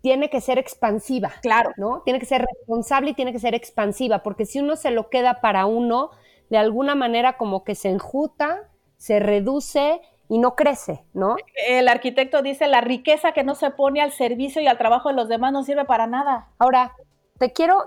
tiene 0.00 0.30
que 0.30 0.40
ser 0.40 0.58
expansiva. 0.58 1.32
Claro. 1.42 1.72
¿No? 1.76 2.02
Tiene 2.04 2.20
que 2.20 2.26
ser 2.26 2.44
responsable 2.44 3.10
y 3.10 3.14
tiene 3.14 3.32
que 3.32 3.38
ser 3.38 3.54
expansiva, 3.54 4.22
porque 4.22 4.46
si 4.46 4.60
uno 4.60 4.76
se 4.76 4.90
lo 4.90 5.10
queda 5.10 5.40
para 5.40 5.66
uno, 5.66 6.10
de 6.50 6.58
alguna 6.58 6.94
manera 6.94 7.36
como 7.36 7.64
que 7.64 7.74
se 7.74 7.88
enjuta, 7.88 8.68
se 8.96 9.18
reduce 9.18 10.00
y 10.28 10.38
no 10.38 10.54
crece, 10.54 11.04
¿no? 11.12 11.36
El 11.68 11.88
arquitecto 11.88 12.42
dice, 12.42 12.66
la 12.66 12.80
riqueza 12.80 13.32
que 13.32 13.44
no 13.44 13.54
se 13.54 13.70
pone 13.70 14.00
al 14.00 14.12
servicio 14.12 14.60
y 14.60 14.66
al 14.66 14.78
trabajo 14.78 15.08
de 15.08 15.14
los 15.14 15.28
demás 15.28 15.52
no 15.52 15.62
sirve 15.62 15.84
para 15.84 16.06
nada. 16.06 16.48
Ahora, 16.58 16.94
te 17.38 17.52
quiero 17.52 17.84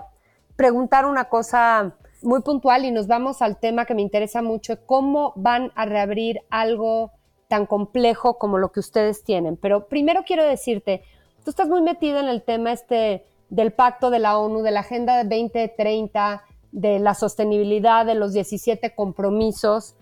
preguntar 0.56 1.06
una 1.06 1.24
cosa 1.24 1.96
muy 2.22 2.42
puntual 2.42 2.84
y 2.84 2.90
nos 2.90 3.06
vamos 3.06 3.42
al 3.42 3.58
tema 3.58 3.84
que 3.84 3.94
me 3.94 4.02
interesa 4.02 4.42
mucho, 4.42 4.84
cómo 4.86 5.32
van 5.36 5.72
a 5.74 5.86
reabrir 5.86 6.40
algo 6.50 7.12
tan 7.48 7.66
complejo 7.66 8.38
como 8.38 8.58
lo 8.58 8.72
que 8.72 8.80
ustedes 8.80 9.24
tienen. 9.24 9.56
Pero 9.56 9.88
primero 9.88 10.22
quiero 10.24 10.44
decirte, 10.44 11.02
tú 11.44 11.50
estás 11.50 11.68
muy 11.68 11.82
metido 11.82 12.18
en 12.20 12.28
el 12.28 12.42
tema 12.42 12.72
este 12.72 13.24
del 13.48 13.72
pacto 13.72 14.10
de 14.10 14.18
la 14.18 14.38
ONU, 14.38 14.62
de 14.62 14.70
la 14.70 14.80
Agenda 14.80 15.24
2030, 15.24 16.44
de 16.72 16.98
la 17.00 17.14
sostenibilidad, 17.14 18.06
de 18.06 18.14
los 18.14 18.32
17 18.32 18.94
compromisos. 18.94 19.96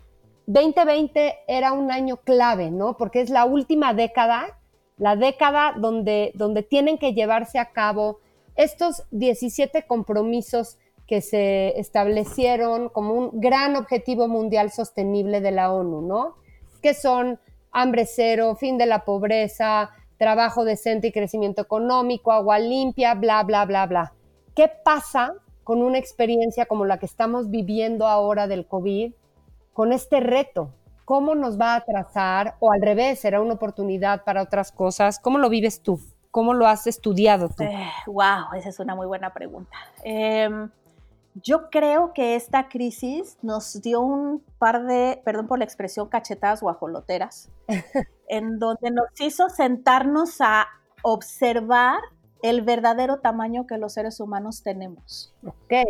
2020 0.47 1.35
era 1.47 1.73
un 1.73 1.91
año 1.91 2.19
clave, 2.19 2.71
¿no? 2.71 2.97
Porque 2.97 3.21
es 3.21 3.31
la 3.31 3.45
última 3.45 3.95
década, 3.95 4.59
la 4.99 5.17
década 5.17 5.75
donde, 5.79 6.33
donde 6.35 6.63
tienen 6.63 6.99
que 6.99 7.15
llevarse 7.15 7.59
a 7.59 7.73
cabo 7.73 8.21
estos 8.57 9.05
17 9.13 9.87
compromisos 9.87 10.79
que 11.07 11.23
se 11.23 11.79
establecieron 11.81 12.91
como 12.91 13.15
un 13.15 13.41
gran 13.41 13.77
objetivo 13.77 14.29
mundial 14.29 14.71
sostenible 14.71 15.41
de 15.41 15.53
la 15.53 15.73
ONU, 15.73 16.03
¿no? 16.03 16.35
Que 16.83 16.93
son 16.93 17.41
hambre 17.71 18.05
cero, 18.05 18.57
fin 18.57 18.77
de 18.77 18.87
la 18.87 19.05
pobreza, 19.05 19.91
trabajo 20.19 20.65
decente 20.65 21.09
y 21.09 21.13
crecimiento 21.13 21.63
económico, 21.63 22.33
agua 22.33 22.59
limpia, 22.59 23.15
bla, 23.15 23.43
bla, 23.45 23.65
bla, 23.65 23.87
bla. 23.87 24.13
¿Qué 24.55 24.71
pasa 24.85 25.35
con 25.65 25.83
una 25.83 25.99
experiencia 25.99 26.67
como 26.67 26.85
la 26.85 26.99
que 26.99 27.07
estamos 27.07 27.51
viviendo 27.51 28.07
ahora 28.07 28.47
del 28.47 28.67
COVID? 28.67 29.13
con 29.79 29.93
este 29.93 30.19
reto? 30.19 30.75
¿Cómo 31.05 31.37
nos 31.37 31.57
va 31.57 31.75
a 31.75 31.77
atrasar? 31.77 32.57
O 32.59 32.73
al 32.73 32.83
revés, 32.83 33.21
será 33.21 33.41
una 33.41 33.55
oportunidad 33.55 34.25
para 34.25 34.43
otras 34.43 34.73
cosas. 34.73 35.21
¿Cómo 35.21 35.39
lo 35.39 35.49
vives 35.49 35.85
tú? 35.85 36.01
¿Cómo 36.33 36.53
lo 36.53 36.67
has 36.67 36.89
estudiado 36.89 37.49
tú? 37.49 37.63
wow, 38.09 38.55
eh, 38.55 38.59
esa 38.59 38.71
es 38.71 38.81
una 38.81 38.97
muy 38.97 39.07
buena 39.07 39.33
pregunta. 39.33 39.71
Em, 40.03 40.69
yo 41.37 41.71
creo 41.71 42.13
que 42.13 42.35
esta 42.35 42.69
crisis 42.69 43.39
nos 43.41 43.81
dio 43.81 44.01
un 44.01 44.43
par 44.59 44.83
de, 44.85 45.23
perdón 45.25 45.47
por 45.47 45.61
la 45.61 45.65
expresión, 45.65 46.09
cachetadas 46.09 46.61
guajoloteras, 46.61 47.49
en 48.29 48.59
donde 48.59 48.91
nos 48.91 49.09
hizo 49.21 49.49
sentarnos 49.49 50.41
a 50.41 50.67
observar 51.03 52.01
el 52.43 52.63
verdadero 52.63 53.19
tamaño 53.19 53.67
que 53.67 53.79
los 53.79 53.95
seres 53.95 54.21
humanos 54.21 54.63
tenemos. 54.63 55.35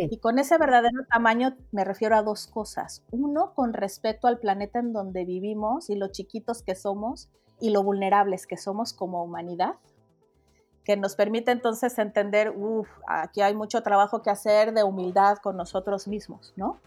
Y 0.09 0.17
con 0.17 0.39
ese 0.39 0.57
verdadero 0.57 1.03
tamaño 1.11 1.55
me 1.71 1.83
refiero 1.83 2.15
a 2.15 2.23
dos 2.23 2.47
cosas. 2.47 3.03
Uno, 3.11 3.53
con 3.53 3.73
respecto 3.73 4.27
al 4.27 4.39
planeta 4.39 4.79
en 4.79 4.93
donde 4.93 5.25
vivimos 5.25 5.89
y 5.89 5.95
lo 5.95 6.07
chiquitos 6.07 6.63
que 6.63 6.75
somos 6.75 7.29
y 7.59 7.69
lo 7.69 7.83
vulnerables 7.83 8.47
que 8.47 8.57
somos 8.57 8.93
como 8.93 9.23
humanidad, 9.23 9.75
que 10.83 10.97
nos 10.97 11.15
permite 11.15 11.51
entonces 11.51 11.99
entender, 11.99 12.51
uff, 12.55 12.89
aquí 13.07 13.41
hay 13.41 13.53
mucho 13.53 13.83
trabajo 13.83 14.23
que 14.23 14.31
hacer 14.31 14.73
de 14.73 14.83
humildad 14.83 15.37
con 15.37 15.55
nosotros 15.55 16.07
mismos, 16.07 16.53
¿no? 16.55 16.79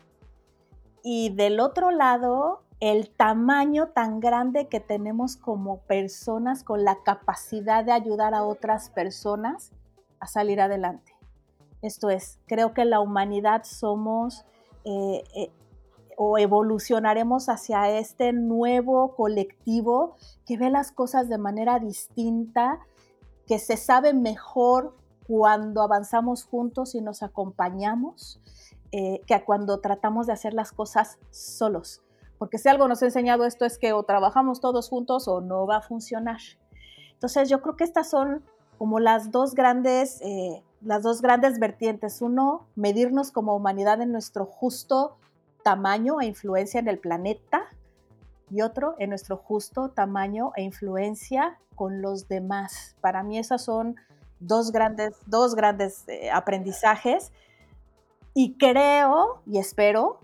Y 1.04 1.34
del 1.36 1.60
otro 1.60 1.90
lado, 1.90 2.62
el 2.82 3.10
tamaño 3.10 3.90
tan 3.90 4.18
grande 4.18 4.66
que 4.66 4.80
tenemos 4.80 5.36
como 5.36 5.82
personas 5.82 6.64
con 6.64 6.82
la 6.82 7.04
capacidad 7.04 7.84
de 7.84 7.92
ayudar 7.92 8.34
a 8.34 8.42
otras 8.42 8.90
personas 8.90 9.70
a 10.18 10.26
salir 10.26 10.60
adelante. 10.60 11.14
Esto 11.80 12.10
es, 12.10 12.40
creo 12.48 12.74
que 12.74 12.84
la 12.84 12.98
humanidad 12.98 13.62
somos 13.62 14.44
eh, 14.84 15.22
eh, 15.36 15.52
o 16.16 16.38
evolucionaremos 16.38 17.48
hacia 17.48 17.88
este 17.88 18.32
nuevo 18.32 19.14
colectivo 19.14 20.16
que 20.44 20.56
ve 20.56 20.68
las 20.68 20.90
cosas 20.90 21.28
de 21.28 21.38
manera 21.38 21.78
distinta, 21.78 22.80
que 23.46 23.60
se 23.60 23.76
sabe 23.76 24.12
mejor 24.12 24.96
cuando 25.28 25.82
avanzamos 25.82 26.42
juntos 26.42 26.96
y 26.96 27.00
nos 27.00 27.22
acompañamos, 27.22 28.40
eh, 28.90 29.20
que 29.28 29.40
cuando 29.44 29.78
tratamos 29.78 30.26
de 30.26 30.32
hacer 30.32 30.52
las 30.52 30.72
cosas 30.72 31.20
solos 31.30 32.02
porque 32.42 32.58
si 32.58 32.68
algo 32.68 32.88
nos 32.88 33.00
ha 33.00 33.04
enseñado 33.04 33.44
esto 33.44 33.64
es 33.64 33.78
que 33.78 33.92
o 33.92 34.02
trabajamos 34.02 34.60
todos 34.60 34.88
juntos 34.88 35.28
o 35.28 35.40
no 35.40 35.64
va 35.64 35.76
a 35.76 35.80
funcionar. 35.80 36.40
Entonces 37.12 37.48
yo 37.48 37.62
creo 37.62 37.76
que 37.76 37.84
estas 37.84 38.10
son 38.10 38.42
como 38.78 38.98
las 38.98 39.30
dos 39.30 39.54
grandes, 39.54 40.20
eh, 40.22 40.60
las 40.80 41.04
dos 41.04 41.22
grandes 41.22 41.60
vertientes. 41.60 42.20
Uno, 42.20 42.66
medirnos 42.74 43.30
como 43.30 43.54
humanidad 43.54 44.00
en 44.00 44.10
nuestro 44.10 44.44
justo 44.44 45.18
tamaño 45.62 46.20
e 46.20 46.26
influencia 46.26 46.80
en 46.80 46.88
el 46.88 46.98
planeta. 46.98 47.62
Y 48.50 48.62
otro, 48.62 48.96
en 48.98 49.10
nuestro 49.10 49.36
justo 49.36 49.90
tamaño 49.90 50.50
e 50.56 50.62
influencia 50.62 51.60
con 51.76 52.02
los 52.02 52.26
demás. 52.26 52.96
Para 53.00 53.22
mí 53.22 53.38
esas 53.38 53.62
son 53.62 53.94
dos 54.40 54.72
grandes, 54.72 55.14
dos 55.26 55.54
grandes 55.54 56.08
eh, 56.08 56.28
aprendizajes. 56.32 57.30
Y 58.34 58.58
creo 58.58 59.42
y 59.46 59.58
espero 59.58 60.18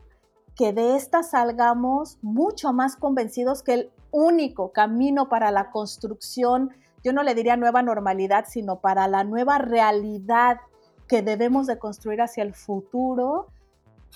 que 0.58 0.72
de 0.72 0.96
esta 0.96 1.22
salgamos 1.22 2.18
mucho 2.20 2.72
más 2.72 2.96
convencidos 2.96 3.62
que 3.62 3.74
el 3.74 3.90
único 4.10 4.72
camino 4.72 5.28
para 5.28 5.52
la 5.52 5.70
construcción, 5.70 6.72
yo 7.04 7.12
no 7.12 7.22
le 7.22 7.36
diría 7.36 7.56
nueva 7.56 7.80
normalidad, 7.82 8.44
sino 8.48 8.80
para 8.80 9.06
la 9.06 9.22
nueva 9.22 9.58
realidad 9.58 10.58
que 11.06 11.22
debemos 11.22 11.68
de 11.68 11.78
construir 11.78 12.20
hacia 12.20 12.42
el 12.42 12.54
futuro, 12.54 13.46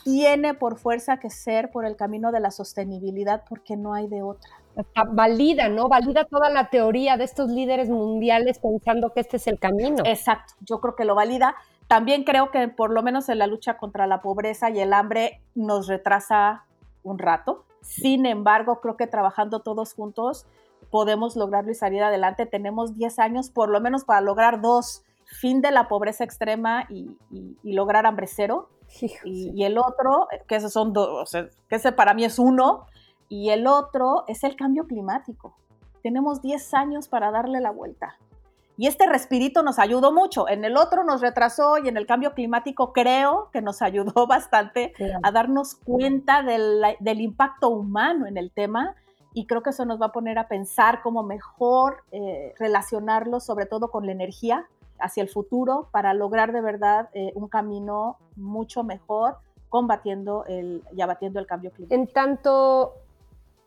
tiene 0.03 0.55
por 0.55 0.79
fuerza 0.79 1.19
que 1.19 1.31
ser 1.31 1.71
por 1.71 1.85
el 1.85 1.95
camino 1.95 2.33
de 2.33 2.41
la 2.41 2.51
sostenibilidad, 2.51 3.45
porque 3.49 3.77
no 3.77 3.95
hay 3.95 4.09
de 4.09 4.23
otra. 4.23 4.51
Valida, 5.13 5.69
¿no? 5.69 5.89
Valida 5.89 6.25
toda 6.25 6.51
la 6.51 6.71
teoría 6.71 7.17
de 7.17 7.25
estos 7.25 7.51
líderes 7.51 7.89
mundiales 7.89 8.59
pensando 8.59 9.13
que 9.13 9.21
este 9.21 9.37
es 9.37 9.47
el 9.47 9.61
camino. 9.61 10.03
Exacto, 10.05 10.55
yo 10.61 10.81
creo 10.81 10.97
que 10.97 11.05
lo 11.05 11.15
valida 11.15 11.55
también 11.93 12.25
creo 12.25 12.51
que 12.51 12.69
por 12.69 12.91
lo 12.91 13.03
menos 13.03 13.29
en 13.29 13.39
la 13.39 13.47
lucha 13.47 13.77
contra 13.77 14.07
la 14.07 14.23
pobreza 14.23 14.71
y 14.71 14.81
el 14.81 14.95
hambre 14.95 15.43
nos 15.55 15.89
retrasa 15.89 16.65
un 17.03 17.19
rato. 17.19 17.67
Sin 17.83 18.25
embargo, 18.25 18.81
creo 18.81 18.97
que 18.97 19.07
trabajando 19.07 19.61
todos 19.61 19.93
juntos 19.93 20.47
podemos 20.91 21.37
lograrlo 21.37 21.71
y 21.71 21.75
salir 21.75 22.03
adelante. 22.03 22.47
Tenemos 22.47 22.97
10 22.97 23.19
años 23.19 23.51
por 23.51 23.69
lo 23.69 23.79
menos 23.83 24.05
para 24.05 24.23
lograr 24.23 24.63
dos, 24.63 25.05
fin 25.27 25.61
de 25.61 25.71
la 25.71 25.87
pobreza 25.87 26.25
extrema 26.25 26.87
y, 26.89 27.15
lograr 27.63 28.07
hambre 28.07 28.27
cero. 28.27 28.71
Y, 29.23 29.63
el 29.63 29.77
otro, 29.77 30.29
que 30.49 30.57
esos 30.57 30.73
son 30.73 30.95
dos, 30.95 31.31
que 31.69 31.77
ese 31.77 31.93
para 31.93 32.15
mí 32.15 32.25
es 32.25 32.39
uno, 32.39 32.87
y 33.29 33.51
el 33.51 33.67
otro 33.67 34.25
es 34.29 34.45
el 34.45 34.57
cambio 34.57 34.87
climático. 34.87 35.59
Tenemos 36.03 36.41
10 36.41 36.73
años 36.73 37.09
para 37.09 37.31
darle 37.31 37.61
la 37.61 37.71
vuelta. 37.71 38.17
Y 38.83 38.89
este 38.89 39.07
respirito 39.07 39.63
nos 39.63 39.79
ayudó 39.79 40.11
mucho. 40.11 40.49
En 40.49 40.65
el 40.65 40.77
otro 40.77 41.05
nos 41.05 41.21
retrasó 41.21 41.79
y 41.79 41.87
en 41.87 41.97
el 41.97 42.05
cambio 42.05 42.35
climático 42.35 42.93
creo 42.93 43.49
que 43.53 43.63
nos 43.63 43.81
ayudó 43.81 44.27
bastante 44.27 44.93
a 45.23 45.31
darnos 45.31 45.77
cuenta 45.77 46.43
del, 46.43 47.21
impacto 47.21 47.69
humano 47.69 48.27
en 48.27 48.37
el 48.37 48.51
tema 48.51 48.97
y 49.35 49.47
creo 49.47 49.63
que 49.63 49.71
eso 49.71 49.85
nos 49.85 50.03
va 50.03 50.07
a 50.07 50.13
poner 50.13 50.37
a 50.37 50.49
pensar 50.49 51.01
cómo 51.01 51.23
mejor 51.23 52.03
eh, 52.11 52.55
relacionarlo, 52.59 53.39
sobre 53.39 53.67
todo 53.67 53.89
con 53.93 54.05
la 54.05 54.11
energía, 54.11 54.67
hacia 54.99 55.23
el 55.23 55.29
futuro 55.29 55.87
para 55.93 56.13
lograr 56.13 56.51
de 56.51 56.61
verdad 56.61 57.09
eh, 57.15 57.31
un 57.37 57.47
camino 57.47 58.17
mucho 58.35 58.83
mejor 58.83 59.37
combatiendo 59.69 60.45
el, 60.49 60.83
y 60.93 61.03
abatiendo 61.03 61.39
el 61.39 61.47
cambio 61.47 61.71
climático. 61.71 62.01
En 62.01 62.09
tanto 62.09 62.95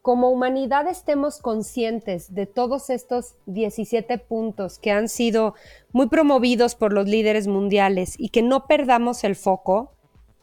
como 0.06 0.30
humanidad 0.30 0.86
estemos 0.88 1.40
conscientes 1.40 2.36
de 2.36 2.46
todos 2.46 2.92
estos 2.92 3.34
17 3.48 4.20
puntos 4.20 4.78
que 4.78 4.92
han 4.92 5.10
sido 5.10 5.56
muy 5.94 6.10
promovidos 6.10 6.76
por 6.76 6.94
los 6.94 7.08
líderes 7.08 7.48
mundiales 7.48 8.14
y 8.20 8.30
que 8.30 8.44
no 8.44 8.68
perdamos 8.68 9.24
el 9.24 9.36
foco, 9.36 9.94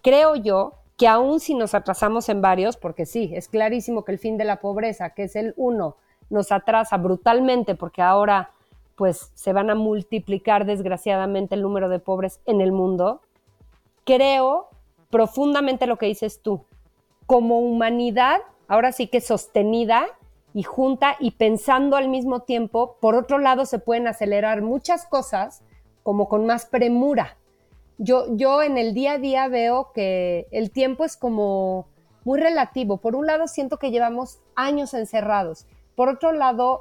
creo 0.03 0.35
yo 0.35 0.73
que 0.97 1.07
aún 1.07 1.39
si 1.39 1.55
nos 1.55 1.77
atrasamos 1.77 2.29
en 2.29 2.41
varios, 2.41 2.77
porque 2.77 3.07
sí, 3.07 3.31
es 3.37 3.47
clarísimo 3.47 4.05
que 4.05 4.11
el 4.11 4.19
fin 4.19 4.37
de 4.37 4.47
la 4.47 4.59
pobreza, 4.59 5.11
que 5.11 5.23
es 5.23 5.37
el 5.37 5.55
uno, 5.57 5.95
nos 6.29 6.51
atrasa 6.51 6.97
brutalmente 6.97 7.77
porque 7.77 8.03
ahora 8.03 8.51
pues 8.97 9.31
se 9.35 9.53
van 9.53 9.71
a 9.71 9.77
multiplicar 9.77 10.67
desgraciadamente 10.67 11.55
el 11.55 11.63
número 11.63 11.89
de 11.89 12.01
pobres 12.01 12.41
en 12.47 12.61
el 12.63 12.73
mundo, 12.73 13.21
creo 14.05 14.71
profundamente 15.09 15.87
lo 15.87 15.99
que 15.99 16.07
dices 16.07 16.43
tú. 16.43 16.65
Como 17.27 17.61
humanidad 17.61 18.41
ahora 18.73 18.91
sí 18.91 19.07
que 19.07 19.21
sostenida 19.21 20.07
y 20.55 20.63
junta 20.63 21.17
y 21.21 21.33
pensando 21.33 21.95
al 21.97 22.09
mismo 22.09 22.41
tiempo, 22.41 22.97
por 23.03 23.15
otro 23.17 23.37
lado 23.37 23.67
se 23.67 23.79
pueden 23.79 24.07
acelerar 24.07 24.63
muchas 24.63 25.05
cosas 25.05 25.63
como 26.03 26.27
con 26.27 26.47
más 26.47 26.65
premura. 26.65 27.37
Yo, 27.99 28.35
yo 28.35 28.63
en 28.63 28.79
el 28.79 28.95
día 28.95 29.13
a 29.13 29.19
día 29.19 29.47
veo 29.49 29.93
que 29.93 30.47
el 30.53 30.71
tiempo 30.71 31.05
es 31.05 31.19
como 31.19 31.87
muy 32.25 32.41
relativo. 32.41 32.97
Por 32.97 33.15
un 33.15 33.27
lado 33.27 33.47
siento 33.47 33.77
que 33.77 33.91
llevamos 33.91 34.39
años 34.55 34.95
encerrados. 34.95 35.67
Por 35.95 36.09
otro 36.09 36.33
lado, 36.33 36.81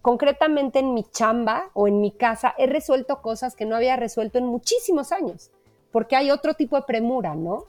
concretamente 0.00 0.78
en 0.78 0.94
mi 0.94 1.04
chamba 1.04 1.68
o 1.74 1.88
en 1.88 2.00
mi 2.00 2.10
casa 2.10 2.54
he 2.56 2.66
resuelto 2.66 3.20
cosas 3.20 3.54
que 3.54 3.66
no 3.66 3.76
había 3.76 3.96
resuelto 3.96 4.38
en 4.38 4.46
muchísimos 4.46 5.12
años, 5.12 5.50
porque 5.92 6.16
hay 6.16 6.30
otro 6.30 6.54
tipo 6.54 6.76
de 6.76 6.84
premura, 6.84 7.34
¿no? 7.34 7.66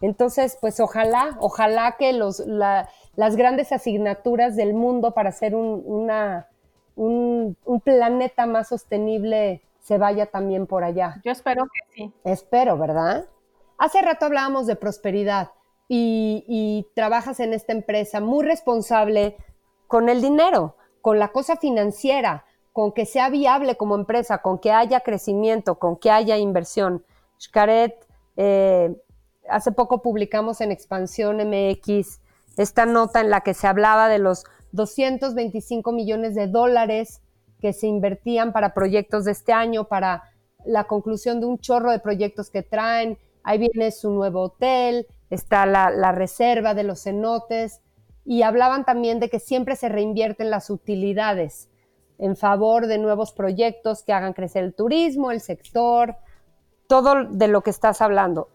Entonces, 0.00 0.56
pues 0.60 0.78
ojalá, 0.80 1.36
ojalá 1.40 1.96
que 1.98 2.12
los, 2.12 2.42
las 2.46 3.36
grandes 3.36 3.72
asignaturas 3.72 4.54
del 4.56 4.74
mundo 4.74 5.12
para 5.12 5.30
hacer 5.30 5.54
un, 5.54 5.82
una, 5.84 6.48
un, 6.94 7.56
planeta 7.82 8.46
más 8.46 8.68
sostenible 8.68 9.62
se 9.80 9.98
vaya 9.98 10.26
también 10.26 10.66
por 10.66 10.84
allá. 10.84 11.20
Yo 11.24 11.32
espero 11.32 11.64
que 11.64 11.94
sí. 11.94 12.12
Espero, 12.24 12.78
¿verdad? 12.78 13.26
Hace 13.78 14.02
rato 14.02 14.26
hablábamos 14.26 14.66
de 14.66 14.76
prosperidad 14.76 15.50
y, 15.88 16.44
y 16.46 16.86
trabajas 16.94 17.40
en 17.40 17.52
esta 17.52 17.72
empresa 17.72 18.20
muy 18.20 18.44
responsable 18.44 19.36
con 19.86 20.08
el 20.08 20.20
dinero, 20.20 20.76
con 21.00 21.18
la 21.18 21.28
cosa 21.28 21.56
financiera, 21.56 22.44
con 22.72 22.92
que 22.92 23.06
sea 23.06 23.30
viable 23.30 23.76
como 23.76 23.96
empresa, 23.96 24.42
con 24.42 24.58
que 24.58 24.70
haya 24.70 25.00
crecimiento, 25.00 25.80
con 25.80 25.96
que 25.96 26.10
haya 26.12 26.36
inversión. 26.36 27.04
Xcaret, 27.38 28.06
eh, 28.36 28.94
hace 29.50 29.72
poco 29.72 30.02
publicamos 30.02 30.60
en 30.60 30.72
Expansión 30.72 31.36
MX 31.36 32.20
esta 32.58 32.86
nota 32.86 33.20
en 33.20 33.30
la 33.30 33.42
que 33.42 33.54
se 33.54 33.66
hablaba 33.66 34.08
de 34.08 34.18
los 34.18 34.44
225 34.72 35.92
millones 35.92 36.34
de 36.34 36.48
dólares 36.48 37.22
que 37.60 37.72
se 37.72 37.86
invertían 37.86 38.52
para 38.52 38.74
proyectos 38.74 39.24
de 39.24 39.32
este 39.32 39.52
año, 39.52 39.84
para 39.84 40.24
la 40.64 40.84
conclusión 40.84 41.40
de 41.40 41.46
un 41.46 41.58
chorro 41.58 41.90
de 41.90 42.00
proyectos 42.00 42.50
que 42.50 42.62
traen. 42.62 43.18
Ahí 43.42 43.58
viene 43.58 43.90
su 43.92 44.10
nuevo 44.10 44.42
hotel, 44.42 45.06
está 45.30 45.66
la, 45.66 46.12
reserva 46.12 46.74
de 46.74 46.84
los 46.84 47.02
cenotes 47.04 47.80
y 48.24 48.42
hablaban 48.42 48.84
también 48.84 49.20
de 49.20 49.30
que 49.30 49.40
siempre 49.40 49.76
se 49.76 49.88
reinvierten 49.88 50.50
las 50.50 50.68
utilidades 50.68 51.68
en 52.18 52.36
favor 52.36 52.88
de 52.88 52.98
nuevos 52.98 53.32
proyectos 53.32 54.02
que 54.02 54.12
hagan 54.12 54.32
crecer 54.32 54.64
el 54.64 54.74
turismo, 54.74 55.30
el 55.30 55.40
sector, 55.40 56.16
todo 56.88 57.24
de 57.24 57.46
lo 57.46 57.62
que 57.62 57.70
estás 57.70 58.02
hablando. 58.02 58.48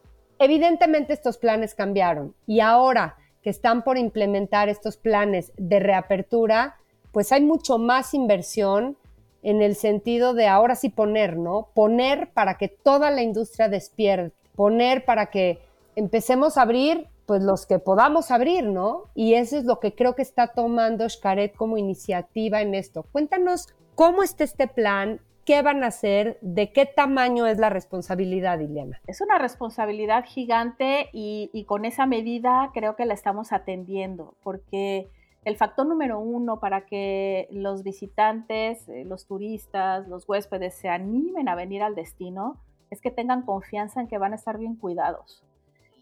Evidentemente 0.44 1.14
estos 1.14 1.38
planes 1.38 1.74
cambiaron 1.74 2.36
y 2.46 2.60
ahora 2.60 3.16
que 3.42 3.50
están 3.50 3.82
por 3.82 3.98
implementar 3.98 4.68
estos 4.68 4.98
planes 4.98 5.54
de 5.56 5.80
reapertura, 5.80 6.76
pues 7.14 7.32
hay 7.32 7.40
mucho 7.40 7.78
más 7.78 8.14
inversión 8.14 8.98
en 9.42 9.62
el 9.62 9.78
sentido 9.78 10.34
de 10.34 10.48
ahora 10.48 10.76
sí 10.76 10.90
poner, 10.90 11.38
¿no? 11.38 11.70
Poner 11.74 12.34
para 12.34 12.58
que 12.58 12.68
toda 12.68 13.10
la 13.10 13.22
industria 13.22 13.70
despierte, 13.70 14.36
poner 14.54 15.06
para 15.06 15.28
que 15.28 15.62
empecemos 15.96 16.58
a 16.58 16.64
abrir, 16.64 17.08
pues 17.26 17.42
los 17.42 17.66
que 17.66 17.80
podamos 17.80 18.30
abrir, 18.30 18.66
¿no? 18.66 19.04
Y 19.16 19.36
eso 19.36 19.58
es 19.58 19.64
lo 19.64 19.80
que 19.80 19.96
creo 19.96 20.14
que 20.14 20.24
está 20.24 20.48
tomando 20.48 21.08
Xcaret 21.08 21.56
como 21.56 21.78
iniciativa 21.78 22.62
en 22.62 22.76
esto. 22.76 23.06
Cuéntanos 23.14 23.70
cómo 23.96 24.24
está 24.24 24.44
este 24.44 24.68
plan, 24.68 25.22
qué 25.46 25.62
van 25.62 25.84
a 25.84 25.88
hacer, 25.88 26.38
de 26.42 26.72
qué 26.72 26.86
tamaño 26.86 27.48
es 27.48 27.58
la 27.58 27.70
responsabilidad, 27.70 28.60
Ileana. 28.60 29.02
Es 29.08 29.22
una 29.22 29.38
responsabilidad 29.38 30.26
gigante 30.26 31.10
y, 31.14 31.50
y 31.54 31.66
con 31.66 31.86
esa 31.86 32.06
medida 32.06 32.72
creo 32.74 32.96
que 32.96 33.06
la 33.06 33.14
estamos 33.14 33.52
atendiendo, 33.52 34.36
porque 34.44 35.10
el 35.46 35.58
factor 35.58 35.86
número 35.86 36.20
uno 36.20 36.60
para 36.60 36.86
que 36.86 37.48
los 37.52 37.84
visitantes, 37.84 38.88
eh, 38.88 39.04
los 39.06 39.26
turistas, 39.26 40.08
los 40.08 40.28
huéspedes 40.28 40.74
se 40.76 40.90
animen 40.90 41.50
a 41.50 41.56
venir 41.56 41.84
al 41.84 41.96
destino 41.96 42.62
es 42.90 43.02
que 43.02 43.12
tengan 43.12 43.42
confianza 43.42 44.00
en 44.00 44.08
que 44.08 44.18
van 44.18 44.34
a 44.34 44.36
estar 44.36 44.58
bien 44.58 44.76
cuidados. 44.76 45.44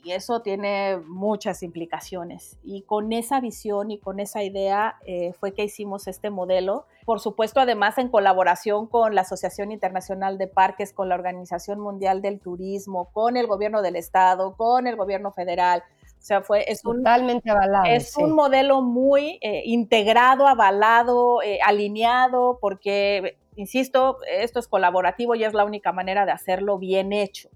Y 0.03 0.13
eso 0.13 0.41
tiene 0.41 0.97
muchas 0.97 1.61
implicaciones. 1.61 2.57
Y 2.63 2.81
con 2.83 3.13
esa 3.13 3.39
visión 3.39 3.91
y 3.91 3.99
con 3.99 4.19
esa 4.19 4.43
idea 4.43 4.97
eh, 5.05 5.33
fue 5.39 5.53
que 5.53 5.63
hicimos 5.63 6.07
este 6.07 6.29
modelo. 6.29 6.85
Por 7.05 7.19
supuesto, 7.19 7.59
además 7.59 7.97
en 7.97 8.09
colaboración 8.09 8.87
con 8.87 9.13
la 9.13 9.21
Asociación 9.21 9.71
Internacional 9.71 10.37
de 10.37 10.47
Parques, 10.47 10.93
con 10.93 11.09
la 11.09 11.15
Organización 11.15 11.79
Mundial 11.79 12.21
del 12.21 12.39
Turismo, 12.39 13.11
con 13.13 13.37
el 13.37 13.45
gobierno 13.47 13.81
del 13.81 13.95
estado, 13.95 14.55
con 14.55 14.87
el 14.87 14.95
gobierno 14.95 15.31
federal, 15.31 15.83
o 16.21 16.23
sea, 16.23 16.41
fue, 16.43 16.71
es 16.71 16.85
un, 16.85 16.97
Totalmente 16.97 17.49
avalado. 17.49 17.85
Es 17.85 18.15
un 18.15 18.33
modelo 18.33 18.83
muy 18.83 19.39
eh, 19.41 19.63
integrado, 19.65 20.47
avalado, 20.47 21.41
eh, 21.41 21.57
alineado, 21.65 22.59
porque, 22.61 23.39
insisto, 23.55 24.19
esto 24.31 24.59
es 24.59 24.67
colaborativo 24.67 25.33
y 25.33 25.43
es 25.43 25.55
la 25.55 25.65
única 25.65 25.91
manera 25.91 26.27
de 26.27 26.31
hacerlo 26.31 26.77
bien 26.77 27.11
hecho. 27.11 27.49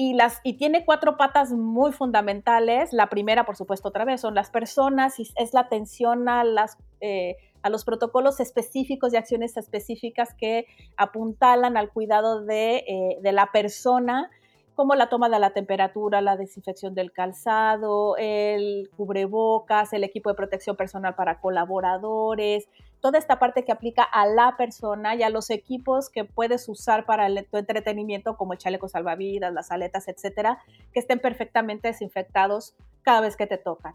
Y, 0.00 0.14
las, 0.14 0.40
y 0.44 0.52
tiene 0.52 0.84
cuatro 0.84 1.16
patas 1.16 1.50
muy 1.50 1.90
fundamentales. 1.90 2.92
La 2.92 3.08
primera, 3.08 3.44
por 3.44 3.56
supuesto, 3.56 3.88
otra 3.88 4.04
vez, 4.04 4.20
son 4.20 4.36
las 4.36 4.48
personas, 4.48 5.18
y 5.18 5.28
es 5.34 5.54
la 5.54 5.60
atención 5.60 6.28
a, 6.28 6.44
las, 6.44 6.78
eh, 7.00 7.34
a 7.62 7.68
los 7.68 7.84
protocolos 7.84 8.38
específicos 8.38 9.12
y 9.12 9.16
acciones 9.16 9.56
específicas 9.56 10.34
que 10.34 10.66
apuntalan 10.96 11.76
al 11.76 11.90
cuidado 11.90 12.44
de, 12.44 13.18
de 13.20 13.32
la 13.32 13.50
persona 13.50 14.30
como 14.78 14.94
la 14.94 15.08
toma 15.08 15.28
de 15.28 15.40
la 15.40 15.50
temperatura, 15.50 16.20
la 16.20 16.36
desinfección 16.36 16.94
del 16.94 17.10
calzado, 17.10 18.14
el 18.16 18.88
cubrebocas, 18.96 19.92
el 19.92 20.04
equipo 20.04 20.30
de 20.30 20.36
protección 20.36 20.76
personal 20.76 21.16
para 21.16 21.40
colaboradores, 21.40 22.68
toda 23.00 23.18
esta 23.18 23.40
parte 23.40 23.64
que 23.64 23.72
aplica 23.72 24.04
a 24.04 24.24
la 24.26 24.56
persona 24.56 25.16
y 25.16 25.24
a 25.24 25.30
los 25.30 25.50
equipos 25.50 26.08
que 26.08 26.22
puedes 26.22 26.68
usar 26.68 27.06
para 27.06 27.26
el, 27.26 27.44
tu 27.50 27.56
entretenimiento, 27.56 28.36
como 28.36 28.52
el 28.52 28.60
chaleco 28.60 28.86
salvavidas, 28.86 29.52
las 29.52 29.72
aletas, 29.72 30.06
etcétera, 30.06 30.60
que 30.92 31.00
estén 31.00 31.18
perfectamente 31.18 31.88
desinfectados 31.88 32.76
cada 33.02 33.20
vez 33.20 33.36
que 33.36 33.48
te 33.48 33.58
tocan. 33.58 33.94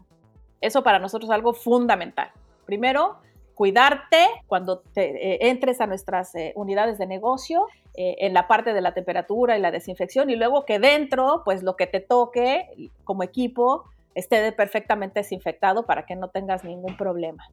Eso 0.60 0.82
para 0.82 0.98
nosotros 0.98 1.30
es 1.30 1.34
algo 1.34 1.54
fundamental. 1.54 2.30
Primero, 2.66 3.20
cuidarte 3.54 4.26
cuando 4.46 4.80
te, 4.80 5.34
eh, 5.34 5.48
entres 5.48 5.80
a 5.80 5.86
nuestras 5.86 6.34
eh, 6.34 6.52
unidades 6.56 6.98
de 6.98 7.06
negocio 7.06 7.66
eh, 7.94 8.16
en 8.20 8.34
la 8.34 8.48
parte 8.48 8.74
de 8.74 8.80
la 8.80 8.92
temperatura 8.94 9.56
y 9.56 9.60
la 9.60 9.70
desinfección 9.70 10.30
y 10.30 10.36
luego 10.36 10.64
que 10.64 10.78
dentro, 10.78 11.42
pues 11.44 11.62
lo 11.62 11.76
que 11.76 11.86
te 11.86 12.00
toque 12.00 12.90
como 13.04 13.22
equipo 13.22 13.84
esté 14.14 14.52
perfectamente 14.52 15.20
desinfectado 15.20 15.86
para 15.86 16.04
que 16.06 16.16
no 16.16 16.28
tengas 16.28 16.64
ningún 16.64 16.96
problema. 16.96 17.48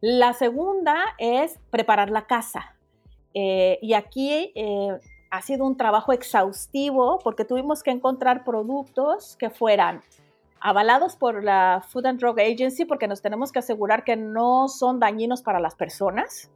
La 0.00 0.32
segunda 0.34 0.96
es 1.18 1.58
preparar 1.70 2.10
la 2.10 2.26
casa. 2.26 2.76
y 3.34 3.94
aquí 3.94 4.52
ha 5.30 5.42
sido 5.42 5.66
un 5.66 5.76
trabajo 5.76 6.12
exhaustivo 6.12 7.18
porque 7.24 7.44
tuvimos 7.44 7.82
que 7.82 7.90
encontrar 7.90 8.44
productos 8.44 9.36
que 9.36 9.50
fueran 9.50 10.02
avalados 10.64 11.14
por 11.14 11.44
la 11.44 11.84
Food 11.86 12.06
and 12.06 12.18
Drug 12.18 12.40
Agency 12.40 12.86
porque 12.86 13.06
nos 13.06 13.20
tenemos 13.20 13.52
que 13.52 13.58
asegurar 13.58 14.02
que 14.02 14.16
no 14.16 14.66
son 14.68 14.98
dañinos 14.98 15.42
para 15.42 15.60
las 15.60 15.74
personas, 15.74 16.50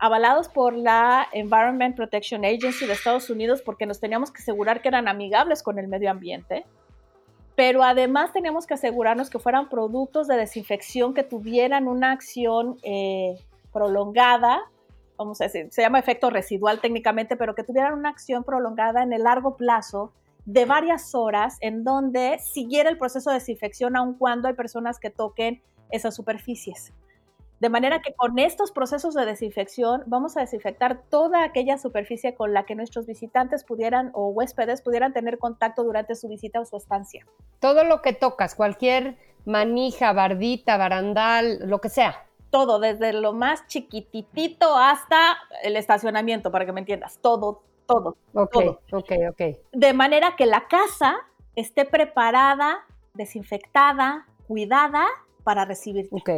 avalados 0.00 0.48
por 0.48 0.76
la 0.76 1.28
Environment 1.32 1.94
Protection 1.94 2.44
Agency 2.44 2.86
de 2.86 2.94
Estados 2.94 3.30
Unidos 3.30 3.62
porque 3.62 3.86
nos 3.86 4.00
teníamos 4.00 4.32
que 4.32 4.42
asegurar 4.42 4.82
que 4.82 4.88
eran 4.88 5.06
amigables 5.06 5.62
con 5.62 5.78
el 5.78 5.86
medio 5.86 6.10
ambiente, 6.10 6.66
pero 7.54 7.84
además 7.84 8.32
teníamos 8.32 8.66
que 8.66 8.74
asegurarnos 8.74 9.30
que 9.30 9.38
fueran 9.38 9.68
productos 9.68 10.26
de 10.26 10.36
desinfección 10.36 11.14
que 11.14 11.22
tuvieran 11.22 11.86
una 11.86 12.10
acción 12.10 12.78
eh, 12.82 13.36
prolongada, 13.72 14.58
vamos 15.16 15.40
a 15.40 15.44
decir, 15.44 15.68
se 15.70 15.82
llama 15.82 16.00
efecto 16.00 16.30
residual 16.30 16.80
técnicamente, 16.80 17.36
pero 17.36 17.54
que 17.54 17.62
tuvieran 17.62 17.94
una 17.94 18.08
acción 18.08 18.42
prolongada 18.42 19.04
en 19.04 19.12
el 19.12 19.22
largo 19.22 19.56
plazo 19.56 20.12
de 20.48 20.64
varias 20.64 21.14
horas 21.14 21.58
en 21.60 21.84
donde 21.84 22.38
siguiera 22.38 22.88
el 22.88 22.96
proceso 22.96 23.28
de 23.28 23.34
desinfección 23.34 23.96
aun 23.96 24.14
cuando 24.14 24.48
hay 24.48 24.54
personas 24.54 24.98
que 24.98 25.10
toquen 25.10 25.62
esas 25.90 26.16
superficies. 26.16 26.94
De 27.60 27.68
manera 27.68 28.00
que 28.00 28.14
con 28.14 28.38
estos 28.38 28.72
procesos 28.72 29.12
de 29.12 29.26
desinfección 29.26 30.04
vamos 30.06 30.38
a 30.38 30.40
desinfectar 30.40 31.02
toda 31.10 31.44
aquella 31.44 31.76
superficie 31.76 32.34
con 32.34 32.54
la 32.54 32.64
que 32.64 32.74
nuestros 32.74 33.04
visitantes 33.04 33.62
pudieran 33.62 34.10
o 34.14 34.28
huéspedes 34.28 34.80
pudieran 34.80 35.12
tener 35.12 35.36
contacto 35.36 35.84
durante 35.84 36.14
su 36.14 36.28
visita 36.28 36.60
o 36.60 36.64
su 36.64 36.78
estancia. 36.78 37.26
Todo 37.60 37.84
lo 37.84 38.00
que 38.00 38.14
tocas, 38.14 38.54
cualquier 38.54 39.18
manija, 39.44 40.14
bardita, 40.14 40.78
barandal, 40.78 41.58
lo 41.68 41.82
que 41.82 41.90
sea. 41.90 42.24
Todo, 42.48 42.78
desde 42.78 43.12
lo 43.12 43.34
más 43.34 43.66
chiquititito 43.66 44.78
hasta 44.78 45.36
el 45.62 45.76
estacionamiento, 45.76 46.50
para 46.50 46.64
que 46.64 46.72
me 46.72 46.80
entiendas. 46.80 47.18
Todo, 47.18 47.64
todo. 47.88 48.16
Ok, 48.34 48.52
todo. 48.52 48.80
ok, 48.92 49.12
ok. 49.30 49.42
De 49.72 49.92
manera 49.92 50.36
que 50.36 50.46
la 50.46 50.68
casa 50.68 51.16
esté 51.56 51.84
preparada, 51.84 52.84
desinfectada, 53.14 54.26
cuidada 54.46 55.04
para 55.42 55.64
recibirte. 55.64 56.14
Ok. 56.14 56.30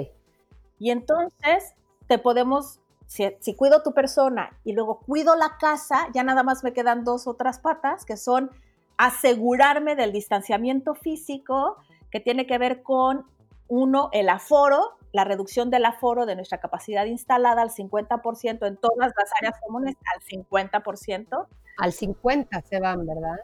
Y 0.79 0.91
entonces 0.91 1.75
te 2.07 2.19
podemos, 2.19 2.81
si, 3.07 3.29
si, 3.41 3.55
cuido 3.55 3.83
tu 3.83 3.93
persona 3.93 4.57
y 4.65 4.73
luego 4.73 5.01
cuido 5.01 5.37
la 5.37 5.59
casa, 5.59 6.09
ya 6.15 6.23
nada 6.23 6.43
más 6.43 6.65
me 6.65 6.73
quedan 6.73 7.05
dos 7.05 7.27
otras 7.27 7.59
patas, 7.59 8.07
que 8.07 8.17
son 8.17 8.51
asegurarme 8.97 9.97
del 9.97 10.13
distanciamiento 10.13 10.95
físico, 10.95 11.77
que 12.11 12.21
tiene 12.21 12.47
que 12.47 12.59
ver 12.59 12.83
con, 12.83 13.27
uno, 13.71 14.11
el 14.13 14.29
aforo, 14.29 14.97
la 15.13 15.25
reducción 15.25 15.71
del 15.71 15.85
aforo 15.85 16.27
de 16.27 16.37
nuestra 16.37 16.59
capacidad 16.59 17.05
instalada 17.07 17.63
al 17.63 17.71
50% 17.71 18.67
en 18.67 18.77
todas 18.77 19.13
las 19.17 19.31
áreas 19.41 19.59
comunes, 19.65 19.97
al 20.15 20.23
50%. 20.23 21.47
Al 21.79 21.93
50 21.93 22.61
se 22.63 22.81
van, 22.81 23.07
¿verdad? 23.07 23.41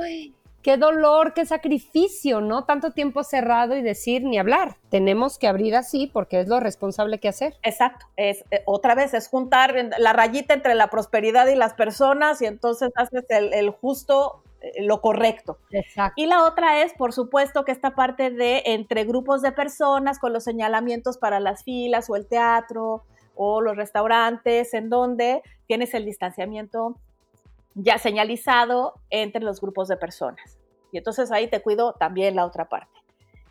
¡Ay! 0.00 0.34
Qué 0.64 0.78
dolor, 0.78 1.34
qué 1.34 1.44
sacrificio, 1.44 2.40
¿no? 2.40 2.64
Tanto 2.64 2.92
tiempo 2.92 3.22
cerrado 3.22 3.76
y 3.76 3.82
decir 3.82 4.22
ni 4.22 4.38
hablar. 4.38 4.78
Tenemos 4.88 5.36
que 5.36 5.46
abrir 5.46 5.76
así 5.76 6.06
porque 6.06 6.40
es 6.40 6.48
lo 6.48 6.58
responsable 6.58 7.20
que 7.20 7.28
hacer. 7.28 7.54
Exacto. 7.62 8.06
Es 8.16 8.46
eh, 8.50 8.62
otra 8.64 8.94
vez 8.94 9.12
es 9.12 9.28
juntar 9.28 9.74
la 9.98 10.14
rayita 10.14 10.54
entre 10.54 10.74
la 10.74 10.88
prosperidad 10.88 11.48
y 11.48 11.54
las 11.54 11.74
personas 11.74 12.40
y 12.40 12.46
entonces 12.46 12.92
haces 12.96 13.26
el, 13.28 13.52
el 13.52 13.68
justo 13.72 14.43
lo 14.80 15.00
correcto. 15.00 15.58
Exacto. 15.70 16.14
Y 16.20 16.26
la 16.26 16.44
otra 16.44 16.82
es, 16.82 16.92
por 16.94 17.12
supuesto, 17.12 17.64
que 17.64 17.72
esta 17.72 17.94
parte 17.94 18.30
de 18.30 18.62
entre 18.66 19.04
grupos 19.04 19.42
de 19.42 19.52
personas 19.52 20.18
con 20.18 20.32
los 20.32 20.44
señalamientos 20.44 21.18
para 21.18 21.40
las 21.40 21.64
filas 21.64 22.08
o 22.10 22.16
el 22.16 22.26
teatro 22.26 23.04
o 23.34 23.60
los 23.60 23.76
restaurantes, 23.76 24.74
en 24.74 24.90
donde 24.90 25.42
tienes 25.66 25.94
el 25.94 26.04
distanciamiento 26.04 26.96
ya 27.74 27.98
señalizado 27.98 28.94
entre 29.10 29.42
los 29.42 29.60
grupos 29.60 29.88
de 29.88 29.96
personas. 29.96 30.58
Y 30.92 30.98
entonces 30.98 31.32
ahí 31.32 31.48
te 31.48 31.60
cuido 31.60 31.94
también 31.94 32.36
la 32.36 32.46
otra 32.46 32.68
parte. 32.68 32.92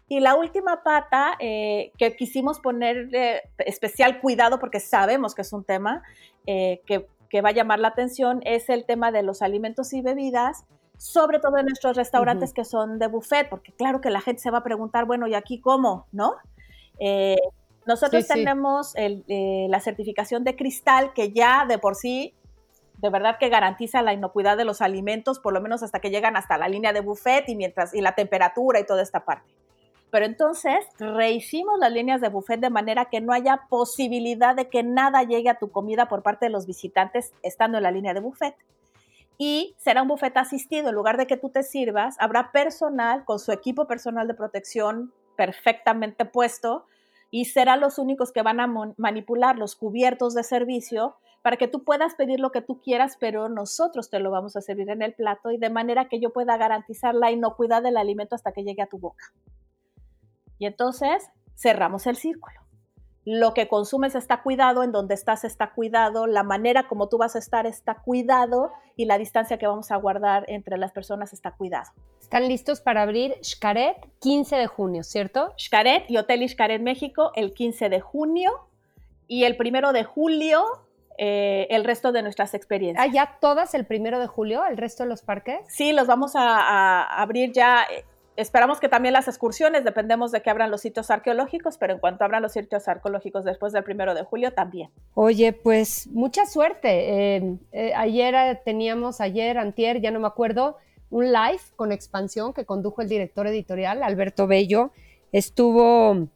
Y 0.07 0.19
la 0.19 0.35
última 0.35 0.83
pata 0.83 1.35
eh, 1.39 1.91
que 1.97 2.15
quisimos 2.15 2.59
poner 2.59 3.09
especial 3.57 4.21
cuidado 4.21 4.59
porque 4.59 4.79
sabemos 4.79 5.33
que 5.33 5.41
es 5.41 5.51
un 5.53 5.63
tema 5.63 6.03
eh, 6.45 6.81
que, 6.85 7.07
que 7.29 7.41
va 7.41 7.49
a 7.49 7.53
llamar 7.53 7.79
la 7.79 7.89
atención 7.89 8.41
es 8.45 8.69
el 8.69 8.85
tema 8.85 9.11
de 9.11 9.23
los 9.23 9.41
alimentos 9.41 9.91
y 9.93 10.01
bebidas 10.01 10.65
sobre 11.03 11.39
todo 11.39 11.57
en 11.57 11.65
nuestros 11.65 11.97
restaurantes 11.97 12.51
uh 12.51 12.53
-huh. 12.53 12.55
que 12.55 12.63
son 12.63 12.97
de 12.97 13.07
buffet, 13.07 13.49
porque 13.49 13.73
claro 13.73 13.99
que 13.99 14.09
la 14.09 14.21
gente 14.21 14.41
se 14.41 14.49
va 14.51 14.59
a 14.59 14.63
preguntar, 14.63 15.03
bueno, 15.03 15.27
¿y 15.27 15.33
aquí 15.35 15.59
cómo? 15.59 16.07
¿No? 16.13 16.35
Eh, 16.97 17.35
nosotros 17.85 18.23
sí, 18.23 18.33
tenemos 18.33 18.91
sí. 18.91 19.01
El, 19.01 19.25
eh, 19.27 19.67
la 19.69 19.81
certificación 19.81 20.45
de 20.45 20.55
cristal 20.55 21.11
que 21.11 21.33
ya 21.33 21.65
de 21.67 21.77
por 21.77 21.95
sí, 21.95 22.33
de 22.99 23.09
verdad 23.09 23.37
que 23.37 23.49
garantiza 23.49 24.01
la 24.01 24.13
inocuidad 24.13 24.55
de 24.55 24.63
los 24.63 24.81
alimentos, 24.81 25.39
por 25.39 25.51
lo 25.51 25.59
menos 25.59 25.83
hasta 25.83 25.99
que 25.99 26.09
llegan 26.09 26.37
hasta 26.37 26.57
la 26.57 26.69
línea 26.69 26.93
de 26.93 27.01
buffet 27.01 27.49
y, 27.49 27.57
mientras, 27.57 27.93
y 27.93 27.99
la 27.99 28.15
temperatura 28.15 28.79
y 28.79 28.85
toda 28.85 29.01
esta 29.01 29.25
parte. 29.25 29.53
Pero 30.09 30.25
entonces 30.25 30.85
rehicimos 30.99 31.79
las 31.79 31.91
líneas 31.91 32.21
de 32.21 32.29
buffet 32.29 32.61
de 32.61 32.69
manera 32.69 33.05
que 33.11 33.19
no 33.19 33.33
haya 33.33 33.63
posibilidad 33.67 34.55
de 34.55 34.69
que 34.69 34.83
nada 34.83 35.23
llegue 35.23 35.49
a 35.49 35.55
tu 35.55 35.69
comida 35.69 36.07
por 36.07 36.23
parte 36.23 36.45
de 36.45 36.51
los 36.51 36.65
visitantes 36.65 37.33
estando 37.41 37.77
en 37.77 37.83
la 37.83 37.91
línea 37.91 38.13
de 38.13 38.21
buffet 38.21 38.55
y 39.37 39.75
será 39.77 40.01
un 40.01 40.07
buffet 40.07 40.35
asistido. 40.37 40.89
En 40.89 40.95
lugar 40.95 41.17
de 41.17 41.27
que 41.27 41.37
tú 41.37 41.49
te 41.49 41.63
sirvas, 41.63 42.15
habrá 42.19 42.51
personal 42.51 43.25
con 43.25 43.39
su 43.39 43.51
equipo 43.51 43.87
personal 43.87 44.27
de 44.27 44.33
protección 44.33 45.13
perfectamente 45.35 46.25
puesto 46.25 46.85
y 47.31 47.45
serán 47.45 47.79
los 47.79 47.97
únicos 47.97 48.31
que 48.31 48.43
van 48.43 48.59
a 48.59 48.67
manipular 48.97 49.57
los 49.57 49.75
cubiertos 49.75 50.35
de 50.35 50.43
servicio 50.43 51.15
para 51.41 51.57
que 51.57 51.67
tú 51.67 51.83
puedas 51.83 52.15
pedir 52.15 52.39
lo 52.39 52.51
que 52.51 52.61
tú 52.61 52.79
quieras, 52.79 53.17
pero 53.19 53.49
nosotros 53.49 54.09
te 54.09 54.19
lo 54.19 54.31
vamos 54.31 54.55
a 54.55 54.61
servir 54.61 54.89
en 54.89 55.01
el 55.01 55.13
plato 55.13 55.51
y 55.51 55.57
de 55.57 55.69
manera 55.69 56.07
que 56.07 56.19
yo 56.19 56.31
pueda 56.31 56.55
garantizar 56.57 57.15
la 57.15 57.31
inocuidad 57.31 57.83
del 57.83 57.97
alimento 57.97 58.35
hasta 58.35 58.53
que 58.53 58.63
llegue 58.63 58.81
a 58.81 58.87
tu 58.87 58.97
boca. 58.97 59.33
Y 60.57 60.67
entonces 60.67 61.29
cerramos 61.55 62.07
el 62.07 62.15
círculo 62.15 62.62
lo 63.25 63.53
que 63.53 63.67
consumes 63.67 64.15
está 64.15 64.41
cuidado, 64.41 64.83
en 64.83 64.91
donde 64.91 65.13
estás 65.13 65.43
está 65.43 65.71
cuidado, 65.71 66.27
la 66.27 66.43
manera 66.43 66.87
como 66.87 67.07
tú 67.07 67.17
vas 67.17 67.35
a 67.35 67.39
estar 67.39 67.65
está 67.65 67.95
cuidado 67.95 68.71
y 68.95 69.05
la 69.05 69.17
distancia 69.17 69.57
que 69.57 69.67
vamos 69.67 69.91
a 69.91 69.95
guardar 69.95 70.45
entre 70.47 70.77
las 70.77 70.91
personas 70.91 71.31
está 71.31 71.51
cuidado. 71.51 71.91
Están 72.21 72.47
listos 72.47 72.81
para 72.81 73.01
abrir 73.01 73.35
Xcaret 73.41 73.95
15 74.19 74.55
de 74.57 74.67
junio, 74.67 75.03
¿cierto? 75.03 75.53
Xcaret 75.57 76.09
y 76.09 76.17
Hotel 76.17 76.47
Xcaret 76.47 76.81
México 76.81 77.31
el 77.35 77.53
15 77.53 77.89
de 77.89 78.01
junio 78.01 78.51
y 79.27 79.45
el 79.45 79.55
primero 79.55 79.93
de 79.93 80.03
julio 80.03 80.65
eh, 81.17 81.67
el 81.69 81.83
resto 81.83 82.11
de 82.11 82.23
nuestras 82.23 82.55
experiencias. 82.55 83.05
¿Ah, 83.07 83.11
ya 83.11 83.37
todas 83.39 83.75
el 83.75 83.85
primero 83.85 84.19
de 84.19 84.25
julio, 84.25 84.65
el 84.65 84.77
resto 84.77 85.03
de 85.03 85.09
los 85.09 85.21
parques? 85.21 85.59
Sí, 85.67 85.93
los 85.93 86.07
vamos 86.07 86.35
a 86.35 87.03
abrir 87.03 87.51
ya 87.51 87.83
eh, 87.83 88.03
Esperamos 88.35 88.79
que 88.79 88.89
también 88.89 89.13
las 89.13 89.27
excursiones, 89.27 89.83
dependemos 89.83 90.31
de 90.31 90.41
que 90.41 90.49
abran 90.49 90.71
los 90.71 90.81
sitios 90.81 91.11
arqueológicos, 91.11 91.77
pero 91.77 91.93
en 91.93 91.99
cuanto 91.99 92.23
abran 92.23 92.41
los 92.41 92.53
sitios 92.53 92.87
arqueológicos 92.87 93.45
después 93.45 93.73
del 93.73 93.83
primero 93.83 94.15
de 94.15 94.23
julio 94.23 94.53
también. 94.53 94.89
Oye, 95.13 95.53
pues 95.53 96.07
mucha 96.07 96.47
suerte. 96.47 97.35
Eh, 97.35 97.57
eh, 97.71 97.93
ayer 97.95 98.59
teníamos, 98.65 99.21
ayer, 99.21 99.59
antier, 99.59 100.01
ya 100.01 100.09
no 100.09 100.19
me 100.19 100.25
acuerdo, 100.25 100.77
un 101.11 101.31
live 101.31 101.61
con 101.75 101.91
expansión 101.91 102.53
que 102.53 102.65
condujo 102.65 103.03
el 103.03 103.09
director 103.09 103.45
editorial, 103.45 104.01
Alberto 104.01 104.47
Bello. 104.47 104.91
Estuvo 105.31 106.27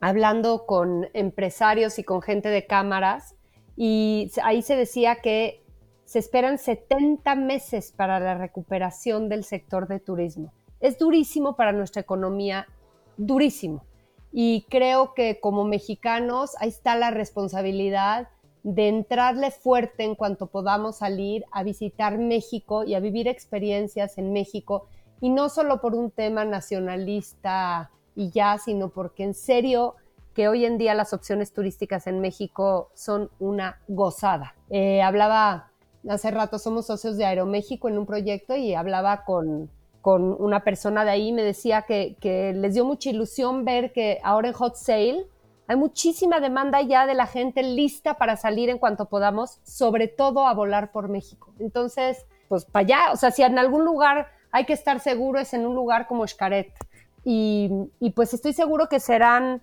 hablando 0.00 0.64
con 0.64 1.08
empresarios 1.12 1.98
y 1.98 2.04
con 2.04 2.22
gente 2.22 2.48
de 2.48 2.66
cámaras 2.66 3.34
y 3.76 4.30
ahí 4.42 4.62
se 4.62 4.74
decía 4.74 5.16
que 5.16 5.62
se 6.06 6.18
esperan 6.18 6.56
70 6.56 7.34
meses 7.34 7.92
para 7.92 8.20
la 8.20 8.36
recuperación 8.36 9.28
del 9.28 9.44
sector 9.44 9.86
de 9.86 10.00
turismo 10.00 10.52
es 10.84 10.98
durísimo 10.98 11.56
para 11.56 11.72
nuestra 11.72 12.02
economía, 12.02 12.68
durísimo. 13.16 13.86
Y 14.32 14.66
creo 14.68 15.14
que 15.14 15.40
como 15.40 15.64
mexicanos 15.64 16.50
ahí 16.60 16.68
está 16.68 16.94
la 16.94 17.10
responsabilidad 17.10 18.28
de 18.64 18.88
entrarle 18.88 19.50
fuerte 19.50 20.04
en 20.04 20.14
cuanto 20.14 20.46
podamos 20.46 20.98
salir 20.98 21.46
a 21.52 21.62
visitar 21.62 22.18
México 22.18 22.84
y 22.84 22.94
a 22.94 23.00
vivir 23.00 23.28
experiencias 23.28 24.18
en 24.18 24.34
México, 24.34 24.86
y 25.22 25.30
no 25.30 25.48
solo 25.48 25.80
por 25.80 25.94
un 25.94 26.10
tema 26.10 26.44
nacionalista 26.44 27.90
y 28.14 28.28
ya, 28.28 28.58
sino 28.58 28.90
porque 28.90 29.24
en 29.24 29.32
serio 29.32 29.94
que 30.34 30.48
hoy 30.48 30.66
en 30.66 30.76
día 30.76 30.92
las 30.92 31.14
opciones 31.14 31.54
turísticas 31.54 32.06
en 32.06 32.20
México 32.20 32.90
son 32.92 33.30
una 33.38 33.80
gozada. 33.88 34.54
Eh, 34.68 35.00
hablaba 35.00 35.70
hace 36.06 36.30
rato, 36.30 36.58
somos 36.58 36.86
socios 36.86 37.16
de 37.16 37.24
Aeroméxico 37.24 37.88
en 37.88 37.96
un 37.96 38.04
proyecto 38.04 38.54
y 38.54 38.74
hablaba 38.74 39.24
con 39.24 39.70
con 40.04 40.36
una 40.38 40.64
persona 40.64 41.02
de 41.02 41.12
ahí, 41.12 41.32
me 41.32 41.42
decía 41.42 41.86
que, 41.88 42.52
les 42.54 42.74
dio 42.74 42.84
mucha 42.84 43.08
ilusión 43.08 43.64
ver 43.64 43.90
que 43.90 44.20
ahora 44.22 44.48
en 44.48 44.52
Hot 44.52 44.76
Sale 44.76 45.26
hay 45.66 45.76
muchísima 45.76 46.40
demanda 46.40 46.82
ya 46.82 47.06
de 47.06 47.14
la 47.14 47.26
gente 47.26 47.62
lista 47.62 48.18
para 48.18 48.36
salir 48.36 48.68
en 48.68 48.76
cuanto 48.76 49.06
podamos, 49.06 49.60
sobre 49.62 50.08
todo 50.08 50.46
a 50.46 50.52
volar 50.52 50.92
por 50.92 51.08
México. 51.08 51.54
Entonces, 51.58 52.26
pues 52.50 52.66
para 52.66 52.84
allá, 52.84 53.12
o 53.14 53.16
sea, 53.16 53.30
si 53.30 53.44
en 53.44 53.58
algún 53.58 53.86
lugar 53.86 54.28
hay 54.50 54.66
que 54.66 54.74
estar 54.74 55.00
seguro 55.00 55.40
es 55.40 55.54
en 55.54 55.64
un 55.64 55.74
lugar 55.74 56.06
como 56.06 56.26
Xcaret. 56.26 56.74
Y, 57.24 57.70
y 57.98 58.10
pues 58.10 58.34
estoy 58.34 58.52
seguro 58.52 58.90
que 58.90 59.00
serán 59.00 59.62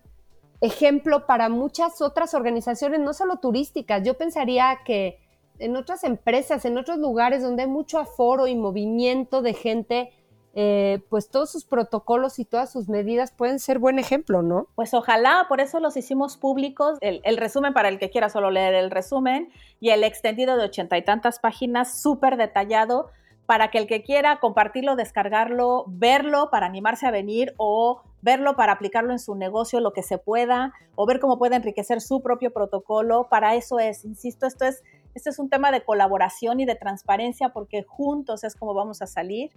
ejemplo 0.60 1.28
para 1.28 1.50
muchas 1.50 2.02
otras 2.02 2.34
organizaciones, 2.34 3.00
no 3.00 3.14
solo 3.14 3.36
turísticas. 3.36 4.02
Yo 4.02 4.16
pensaría 4.16 4.80
que 4.86 5.20
en 5.60 5.76
otras 5.76 6.04
empresas, 6.04 6.66
en 6.66 6.80
otros 6.80 6.98
lugares 6.98 7.44
donde 7.44 7.62
hay 7.62 7.70
mucho 7.70 8.00
aforo 8.00 8.48
y 8.48 8.56
movimiento 8.56 9.44
de 9.44 9.54
gente, 9.54 10.12
eh, 10.54 11.00
pues 11.10 11.30
todos 11.30 11.50
sus 11.50 11.64
protocolos 11.64 12.38
y 12.38 12.44
todas 12.44 12.70
sus 12.70 12.90
medidas 12.90 13.32
pueden 13.32 13.58
ser 13.60 13.80
buen 13.80 14.00
ejemplo, 14.00 14.42
¿no? 14.42 14.68
Pues 14.76 14.94
ojalá, 14.94 15.46
por 15.48 15.62
eso 15.62 15.80
los 15.80 15.96
hicimos 15.96 16.36
públicos, 16.36 16.98
el, 17.00 17.38
resumen 17.38 17.74
para 17.74 17.88
el 17.88 18.00
que 18.00 18.10
quiera 18.10 18.28
solo 18.28 18.52
leer 18.52 18.74
el 18.74 18.92
resumen 18.92 19.50
y 19.80 19.92
el 19.92 20.04
extendido 20.04 20.58
de 20.58 20.66
ochenta 20.66 20.98
y 20.98 21.04
tantas 21.04 21.40
páginas, 21.40 22.02
súper 22.02 22.36
detallado, 22.36 23.12
para 23.46 23.70
que 23.72 23.78
el 23.78 23.88
que 23.88 24.04
quiera 24.04 24.40
compartirlo, 24.40 24.98
descargarlo, 24.98 25.86
verlo 25.88 26.50
para 26.52 26.66
animarse 26.66 27.08
a 27.08 27.12
venir 27.12 27.54
o 27.58 28.02
verlo 28.22 28.56
para 28.56 28.74
aplicarlo 28.74 29.12
en 29.12 29.20
su 29.20 29.36
negocio, 29.36 29.80
lo 29.80 29.94
que 29.94 30.04
se 30.04 30.18
pueda, 30.18 30.74
o 30.96 31.06
ver 31.06 31.20
cómo 31.20 31.38
puede 31.38 31.56
enriquecer 31.56 32.02
su 32.02 32.22
propio 32.22 32.52
protocolo. 32.52 33.28
Para 33.30 33.56
eso 33.56 33.80
es, 33.80 34.06
insisto, 34.06 34.46
esto 34.46 34.66
es, 34.66 34.84
este 35.16 35.30
es 35.30 35.40
un 35.40 35.50
tema 35.50 35.72
de 35.72 35.84
colaboración 35.84 36.60
y 36.60 36.66
de 36.66 36.76
transparencia 36.76 37.50
porque 37.50 37.84
juntos 37.84 38.44
es 38.44 38.56
como 38.56 38.74
vamos 38.74 39.02
a 39.02 39.08
salir 39.08 39.52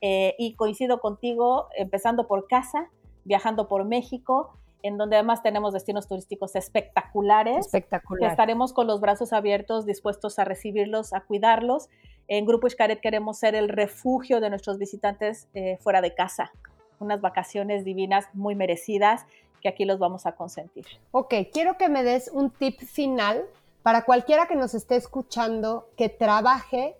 eh, 0.00 0.34
y 0.38 0.54
coincido 0.54 1.00
contigo, 1.00 1.68
empezando 1.76 2.26
por 2.26 2.46
casa, 2.46 2.90
viajando 3.24 3.68
por 3.68 3.84
México, 3.84 4.56
en 4.82 4.96
donde 4.96 5.16
además 5.16 5.42
tenemos 5.42 5.72
destinos 5.72 6.08
turísticos 6.08 6.56
espectaculares. 6.56 7.66
Espectacular. 7.66 8.30
Estaremos 8.30 8.72
con 8.72 8.86
los 8.86 9.00
brazos 9.00 9.32
abiertos, 9.32 9.86
dispuestos 9.86 10.38
a 10.38 10.44
recibirlos, 10.44 11.12
a 11.12 11.20
cuidarlos. 11.20 11.88
En 12.28 12.46
Grupo 12.46 12.68
Xcaret 12.68 13.00
queremos 13.00 13.38
ser 13.38 13.54
el 13.54 13.68
refugio 13.68 14.40
de 14.40 14.50
nuestros 14.50 14.78
visitantes 14.78 15.48
eh, 15.54 15.78
fuera 15.80 16.00
de 16.00 16.14
casa. 16.14 16.52
Unas 16.98 17.20
vacaciones 17.20 17.84
divinas 17.84 18.28
muy 18.34 18.54
merecidas 18.54 19.26
que 19.60 19.68
aquí 19.68 19.84
los 19.84 19.98
vamos 19.98 20.26
a 20.26 20.32
consentir. 20.32 20.86
Ok, 21.12 21.34
quiero 21.52 21.76
que 21.76 21.88
me 21.88 22.02
des 22.02 22.30
un 22.32 22.50
tip 22.50 22.80
final 22.80 23.44
para 23.82 24.04
cualquiera 24.04 24.46
que 24.46 24.56
nos 24.56 24.74
esté 24.74 24.96
escuchando 24.96 25.88
que 25.96 26.08
trabaje 26.08 26.96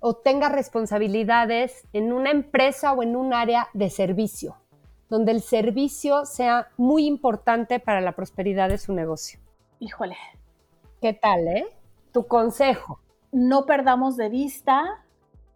o 0.00 0.14
tenga 0.14 0.48
responsabilidades 0.48 1.86
en 1.92 2.12
una 2.12 2.30
empresa 2.30 2.92
o 2.92 3.02
en 3.02 3.16
un 3.16 3.32
área 3.34 3.68
de 3.74 3.90
servicio, 3.90 4.56
donde 5.08 5.32
el 5.32 5.42
servicio 5.42 6.24
sea 6.24 6.68
muy 6.76 7.06
importante 7.06 7.78
para 7.78 8.00
la 8.00 8.12
prosperidad 8.12 8.68
de 8.70 8.78
su 8.78 8.92
negocio. 8.92 9.38
Híjole. 9.78 10.16
¿Qué 11.00 11.12
tal, 11.12 11.46
eh? 11.48 11.66
Tu 12.12 12.26
consejo. 12.26 13.00
No 13.32 13.64
perdamos 13.64 14.16
de 14.16 14.28
vista 14.28 15.04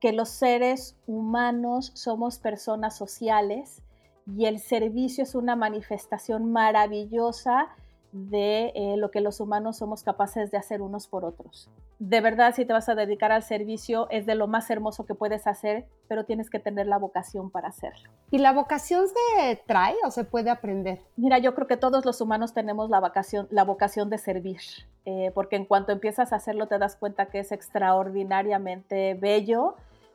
que 0.01 0.13
los 0.13 0.29
seres 0.29 0.97
humanos 1.07 1.91
somos 1.95 2.39
personas 2.39 2.97
sociales 2.97 3.83
y 4.27 4.47
el 4.47 4.59
servicio 4.59 5.25
es 5.25 5.35
una 5.35 5.57
manifestación 5.57 6.53
maravillosa 6.53 7.69
de 8.15 8.71
eh, 8.77 8.97
lo 8.97 9.11
que 9.11 9.21
los 9.21 9.41
humanos 9.41 9.79
somos 9.79 10.05
capaces 10.05 10.53
de 10.53 10.57
hacer 10.57 10.81
unos 10.83 11.09
por 11.09 11.25
otros. 11.25 11.69
De 11.99 12.21
verdad, 12.21 12.55
si 12.55 12.65
te 12.65 12.73
vas 12.73 12.89
a 12.89 12.95
dedicar 12.95 13.33
al 13.33 13.43
servicio, 13.43 14.07
es 14.09 14.25
de 14.25 14.37
lo 14.37 14.47
más 14.47 14.71
hermoso 14.71 15.05
que 15.05 15.17
puedes 15.17 15.49
hacer, 15.49 15.87
pero 16.07 16.25
tienes 16.25 16.49
que 16.49 16.61
tener 16.61 16.87
la 16.87 16.97
vocación 16.97 17.51
para 17.51 17.69
hacerlo. 17.69 18.09
¿Y 18.31 18.39
la 18.39 18.53
vocación 18.53 19.07
se 19.09 19.61
trae 19.67 19.97
o 20.07 20.13
se 20.13 20.23
puede 20.23 20.51
aprender? 20.51 21.01
Mira, 21.17 21.39
yo 21.39 21.57
creo 21.57 21.67
que 21.67 21.77
todos 21.77 22.05
los 22.05 22.21
humanos 22.21 22.55
tenemos 22.55 22.89
la 22.89 23.01
vocación, 23.01 23.49
la 23.51 23.65
vocación 23.65 24.11
de 24.11 24.19
servir, 24.19 24.61
eh, 25.07 25.33
porque 25.35 25.57
en 25.57 25.65
cuanto 25.65 25.91
empiezas 25.91 26.33
a 26.33 26.37
hacerlo 26.37 26.69
te 26.69 26.79
das 26.79 26.95
cuenta 26.95 27.27
que 27.27 27.41
es 27.41 27.51
extraordinariamente 27.51 29.15
bello 29.15 29.75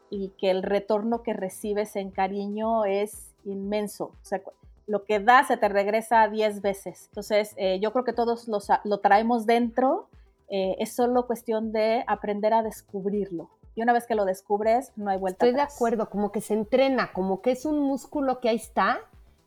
y 0.10 0.30
que 0.38 0.52
el 0.52 0.64
retorno 0.64 1.22
que 1.22 1.34
recibes 1.34 1.98
en 1.98 2.12
cariño 2.12 2.86
es 2.86 3.36
inmenso. 3.44 4.06
O 4.06 4.26
sea, 4.26 4.42
lo 4.89 5.06
que 5.06 5.19
da 5.19 5.43
se 5.43 5.56
te 5.56 5.69
regresa 5.69 6.28
10 6.28 6.62
veces. 6.62 7.06
Entonces, 7.10 7.54
eh, 7.58 7.80
yo 7.80 7.93
creo 7.93 8.04
que 8.04 8.13
todos 8.13 8.49
lo 8.84 8.97
traemos 8.99 9.45
dentro, 9.45 10.10
eh, 10.49 10.75
es 10.80 10.95
solo 10.95 11.28
cuestión 11.28 11.71
de 11.71 12.04
aprender 12.08 12.54
a 12.56 12.63
descubrirlo. 12.63 13.52
Y 13.75 13.84
una 13.84 13.93
vez 13.93 14.08
que 14.08 14.15
lo 14.15 14.25
descubres, 14.25 14.91
no 14.95 15.12
hay 15.12 15.17
vuelta. 15.19 15.45
Estoy 15.45 15.56
de 15.56 15.62
acuerdo, 15.62 16.10
como 16.10 16.32
que 16.32 16.41
se 16.41 16.56
entrena, 16.56 17.13
como 17.13 17.41
que 17.41 17.52
es 17.52 17.65
un 17.65 17.80
músculo 17.80 18.39
que 18.39 18.49
ahí 18.49 18.56
está 18.56 18.99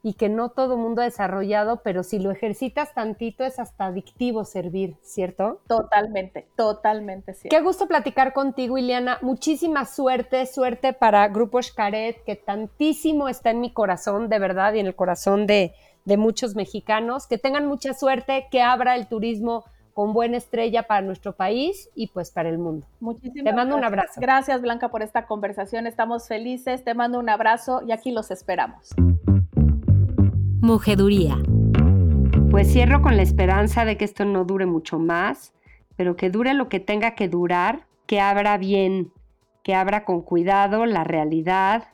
y 0.02 0.14
que 0.14 0.28
no 0.28 0.50
todo 0.50 0.76
mundo 0.76 1.00
ha 1.00 1.04
desarrollado, 1.04 1.82
pero 1.82 2.02
si 2.02 2.18
lo 2.18 2.32
ejercitas 2.32 2.92
tantito 2.92 3.44
es 3.44 3.58
hasta 3.58 3.86
adictivo 3.86 4.44
servir, 4.44 4.96
¿cierto? 5.02 5.60
Totalmente, 5.68 6.48
totalmente 6.56 7.34
cierto. 7.34 7.56
Qué 7.56 7.62
gusto 7.62 7.86
platicar 7.86 8.32
contigo, 8.32 8.78
Ileana. 8.78 9.18
Muchísima 9.22 9.84
suerte, 9.84 10.46
suerte 10.46 10.92
para 10.92 11.28
Grupo 11.28 11.62
Xcaret, 11.62 12.24
que 12.24 12.34
tantísimo 12.34 13.28
está 13.28 13.50
en 13.50 13.60
mi 13.60 13.72
corazón, 13.72 14.28
de 14.28 14.38
verdad, 14.40 14.74
y 14.74 14.80
en 14.80 14.86
el 14.86 14.96
corazón 14.96 15.46
de, 15.46 15.72
de 16.04 16.16
muchos 16.16 16.56
mexicanos. 16.56 17.28
Que 17.28 17.38
tengan 17.38 17.66
mucha 17.66 17.94
suerte, 17.94 18.48
que 18.50 18.60
abra 18.60 18.96
el 18.96 19.06
turismo 19.06 19.64
con 19.94 20.14
buena 20.14 20.38
estrella 20.38 20.84
para 20.84 21.02
nuestro 21.02 21.34
país 21.36 21.90
y 21.94 22.08
pues 22.08 22.30
para 22.30 22.48
el 22.48 22.58
mundo. 22.58 22.86
Muchísimas 22.98 23.44
Te 23.44 23.52
mando 23.52 23.76
un 23.76 23.84
abrazo. 23.84 24.20
Gracias, 24.20 24.60
Blanca, 24.62 24.88
por 24.88 25.02
esta 25.02 25.26
conversación. 25.26 25.86
Estamos 25.86 26.26
felices. 26.26 26.82
Te 26.82 26.94
mando 26.94 27.18
un 27.18 27.28
abrazo 27.28 27.82
y 27.86 27.92
aquí 27.92 28.10
los 28.10 28.30
esperamos. 28.30 28.90
Mujeduría. 30.62 31.36
Pues 32.50 32.72
cierro 32.72 33.02
con 33.02 33.16
la 33.16 33.22
esperanza 33.22 33.84
de 33.84 33.96
que 33.96 34.04
esto 34.04 34.24
no 34.24 34.44
dure 34.44 34.64
mucho 34.64 34.98
más, 34.98 35.52
pero 35.96 36.16
que 36.16 36.30
dure 36.30 36.54
lo 36.54 36.68
que 36.68 36.80
tenga 36.80 37.14
que 37.14 37.28
durar, 37.28 37.86
que 38.06 38.20
abra 38.20 38.56
bien 38.56 39.12
que 39.62 39.74
abra 39.74 40.04
con 40.04 40.22
cuidado 40.22 40.86
la 40.86 41.04
realidad, 41.04 41.88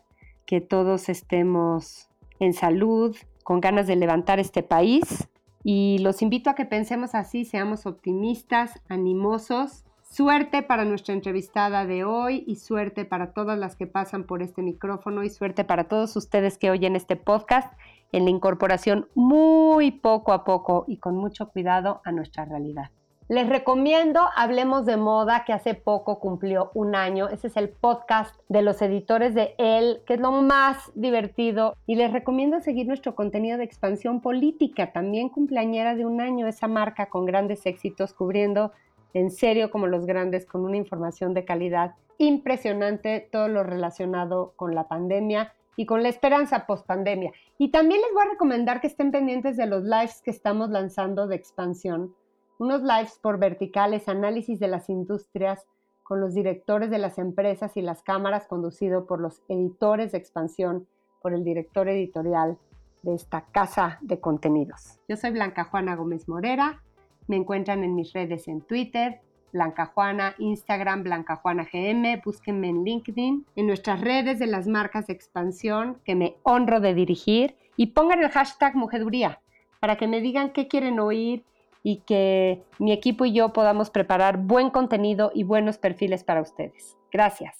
que 0.46 0.60
todos 0.60 1.08
estemos 1.08 2.08
en 2.40 2.52
salud, 2.52 3.16
con 3.44 3.60
ganas 3.60 3.86
de 3.86 3.96
levantar 3.96 4.40
este 4.40 4.62
país. 4.62 5.28
Y 5.64 5.98
los 5.98 6.22
invito 6.22 6.50
a 6.50 6.54
que 6.54 6.64
pensemos 6.64 7.14
así, 7.14 7.44
seamos 7.44 7.86
optimistas, 7.86 8.80
animosos. 8.88 9.84
Suerte 10.02 10.62
para 10.62 10.86
nuestra 10.86 11.12
entrevistada 11.12 11.84
de 11.84 12.04
hoy 12.04 12.42
y 12.46 12.56
suerte 12.56 13.04
para 13.04 13.32
todas 13.34 13.58
las 13.58 13.76
que 13.76 13.86
pasan 13.86 14.24
por 14.24 14.42
este 14.42 14.62
micrófono 14.62 15.22
y 15.22 15.28
suerte 15.28 15.64
para 15.64 15.84
todos 15.84 16.16
ustedes 16.16 16.56
que 16.56 16.70
oyen 16.70 16.96
este 16.96 17.16
podcast 17.16 17.70
en 18.12 18.24
la 18.24 18.30
incorporación 18.30 19.08
muy 19.14 19.90
poco 19.90 20.32
a 20.32 20.44
poco 20.44 20.84
y 20.86 20.98
con 20.98 21.16
mucho 21.16 21.48
cuidado 21.48 22.00
a 22.04 22.12
nuestra 22.12 22.44
realidad. 22.44 22.90
Les 23.28 23.46
recomiendo 23.46 24.22
Hablemos 24.36 24.86
de 24.86 24.96
Moda, 24.96 25.44
que 25.44 25.52
hace 25.52 25.74
poco 25.74 26.18
cumplió 26.18 26.70
un 26.72 26.94
año. 26.94 27.28
Ese 27.28 27.48
es 27.48 27.58
el 27.58 27.68
podcast 27.68 28.34
de 28.48 28.62
los 28.62 28.80
editores 28.80 29.34
de 29.34 29.54
él, 29.58 30.00
que 30.06 30.14
es 30.14 30.20
lo 30.20 30.32
más 30.32 30.90
divertido. 30.94 31.76
Y 31.86 31.96
les 31.96 32.10
recomiendo 32.10 32.58
seguir 32.62 32.86
nuestro 32.86 33.14
contenido 33.14 33.58
de 33.58 33.64
expansión 33.64 34.22
política, 34.22 34.92
también 34.92 35.28
cumpleañera 35.28 35.94
de 35.94 36.06
un 36.06 36.22
año, 36.22 36.46
esa 36.46 36.68
marca 36.68 37.10
con 37.10 37.26
grandes 37.26 37.66
éxitos, 37.66 38.14
cubriendo 38.14 38.72
en 39.12 39.30
serio 39.30 39.70
como 39.70 39.88
los 39.88 40.06
grandes, 40.06 40.46
con 40.46 40.64
una 40.64 40.78
información 40.78 41.34
de 41.34 41.44
calidad 41.44 41.96
impresionante, 42.16 43.28
todo 43.30 43.48
lo 43.48 43.62
relacionado 43.62 44.54
con 44.56 44.74
la 44.74 44.88
pandemia 44.88 45.52
y 45.78 45.86
con 45.86 46.02
la 46.02 46.08
esperanza 46.08 46.66
post 46.66 46.84
pandemia. 46.86 47.30
Y 47.56 47.70
también 47.70 48.00
les 48.00 48.12
voy 48.12 48.22
a 48.22 48.30
recomendar 48.30 48.80
que 48.80 48.88
estén 48.88 49.12
pendientes 49.12 49.56
de 49.56 49.66
los 49.66 49.84
lives 49.84 50.20
que 50.22 50.32
estamos 50.32 50.70
lanzando 50.70 51.28
de 51.28 51.36
expansión 51.36 52.16
unos 52.58 52.82
lives 52.82 53.20
por 53.22 53.38
verticales, 53.38 54.08
análisis 54.08 54.58
de 54.58 54.66
las 54.66 54.90
industrias 54.90 55.64
con 56.02 56.20
los 56.20 56.34
directores 56.34 56.90
de 56.90 56.98
las 56.98 57.16
empresas 57.16 57.76
y 57.76 57.82
las 57.82 58.02
cámaras, 58.02 58.48
conducido 58.48 59.06
por 59.06 59.20
los 59.20 59.40
editores 59.48 60.10
de 60.10 60.18
expansión, 60.18 60.88
por 61.22 61.32
el 61.32 61.44
director 61.44 61.88
editorial 61.88 62.58
de 63.02 63.14
esta 63.14 63.42
casa 63.52 63.98
de 64.00 64.18
contenidos. 64.18 64.98
Yo 65.08 65.16
soy 65.16 65.30
Blanca 65.30 65.62
Juana 65.62 65.94
Gómez 65.94 66.28
Morera, 66.28 66.82
me 67.28 67.36
encuentran 67.36 67.84
en 67.84 67.94
mis 67.94 68.12
redes 68.12 68.48
en 68.48 68.62
Twitter, 68.62 69.20
Blanca 69.52 69.86
Juana, 69.86 70.34
Instagram, 70.38 71.02
Blanca 71.02 71.36
Juana 71.36 71.66
GM, 71.70 72.20
búsquenme 72.24 72.68
en 72.68 72.84
LinkedIn, 72.84 73.46
en 73.56 73.66
nuestras 73.66 74.00
redes 74.00 74.38
de 74.38 74.46
las 74.46 74.66
marcas 74.66 75.06
de 75.06 75.12
expansión 75.12 75.98
que 76.04 76.14
me 76.14 76.36
honro 76.42 76.80
de 76.80 76.94
dirigir 76.94 77.56
y 77.76 77.86
pongan 77.86 78.22
el 78.22 78.30
hashtag 78.30 78.74
Mujeduría 78.74 79.40
para 79.80 79.96
que 79.96 80.08
me 80.08 80.20
digan 80.20 80.50
qué 80.50 80.68
quieren 80.68 80.98
oír 81.00 81.44
y 81.82 82.02
que 82.06 82.62
mi 82.78 82.92
equipo 82.92 83.24
y 83.24 83.32
yo 83.32 83.52
podamos 83.52 83.90
preparar 83.90 84.38
buen 84.38 84.70
contenido 84.70 85.30
y 85.34 85.44
buenos 85.44 85.78
perfiles 85.78 86.24
para 86.24 86.42
ustedes. 86.42 86.96
Gracias. 87.12 87.56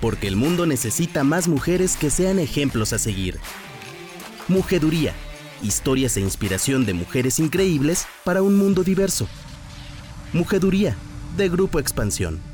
Porque 0.00 0.28
el 0.28 0.36
mundo 0.36 0.66
necesita 0.66 1.24
más 1.24 1.48
mujeres 1.48 1.96
que 1.96 2.10
sean 2.10 2.38
ejemplos 2.38 2.92
a 2.92 2.98
seguir. 2.98 3.38
Mujeduría. 4.48 5.12
Historias 5.62 6.16
e 6.16 6.20
inspiración 6.20 6.86
de 6.86 6.94
mujeres 6.94 7.38
increíbles 7.40 8.06
para 8.24 8.42
un 8.42 8.56
mundo 8.56 8.84
diverso. 8.84 9.26
Mujeduría, 10.32 10.96
de 11.36 11.48
Grupo 11.48 11.80
Expansión. 11.80 12.47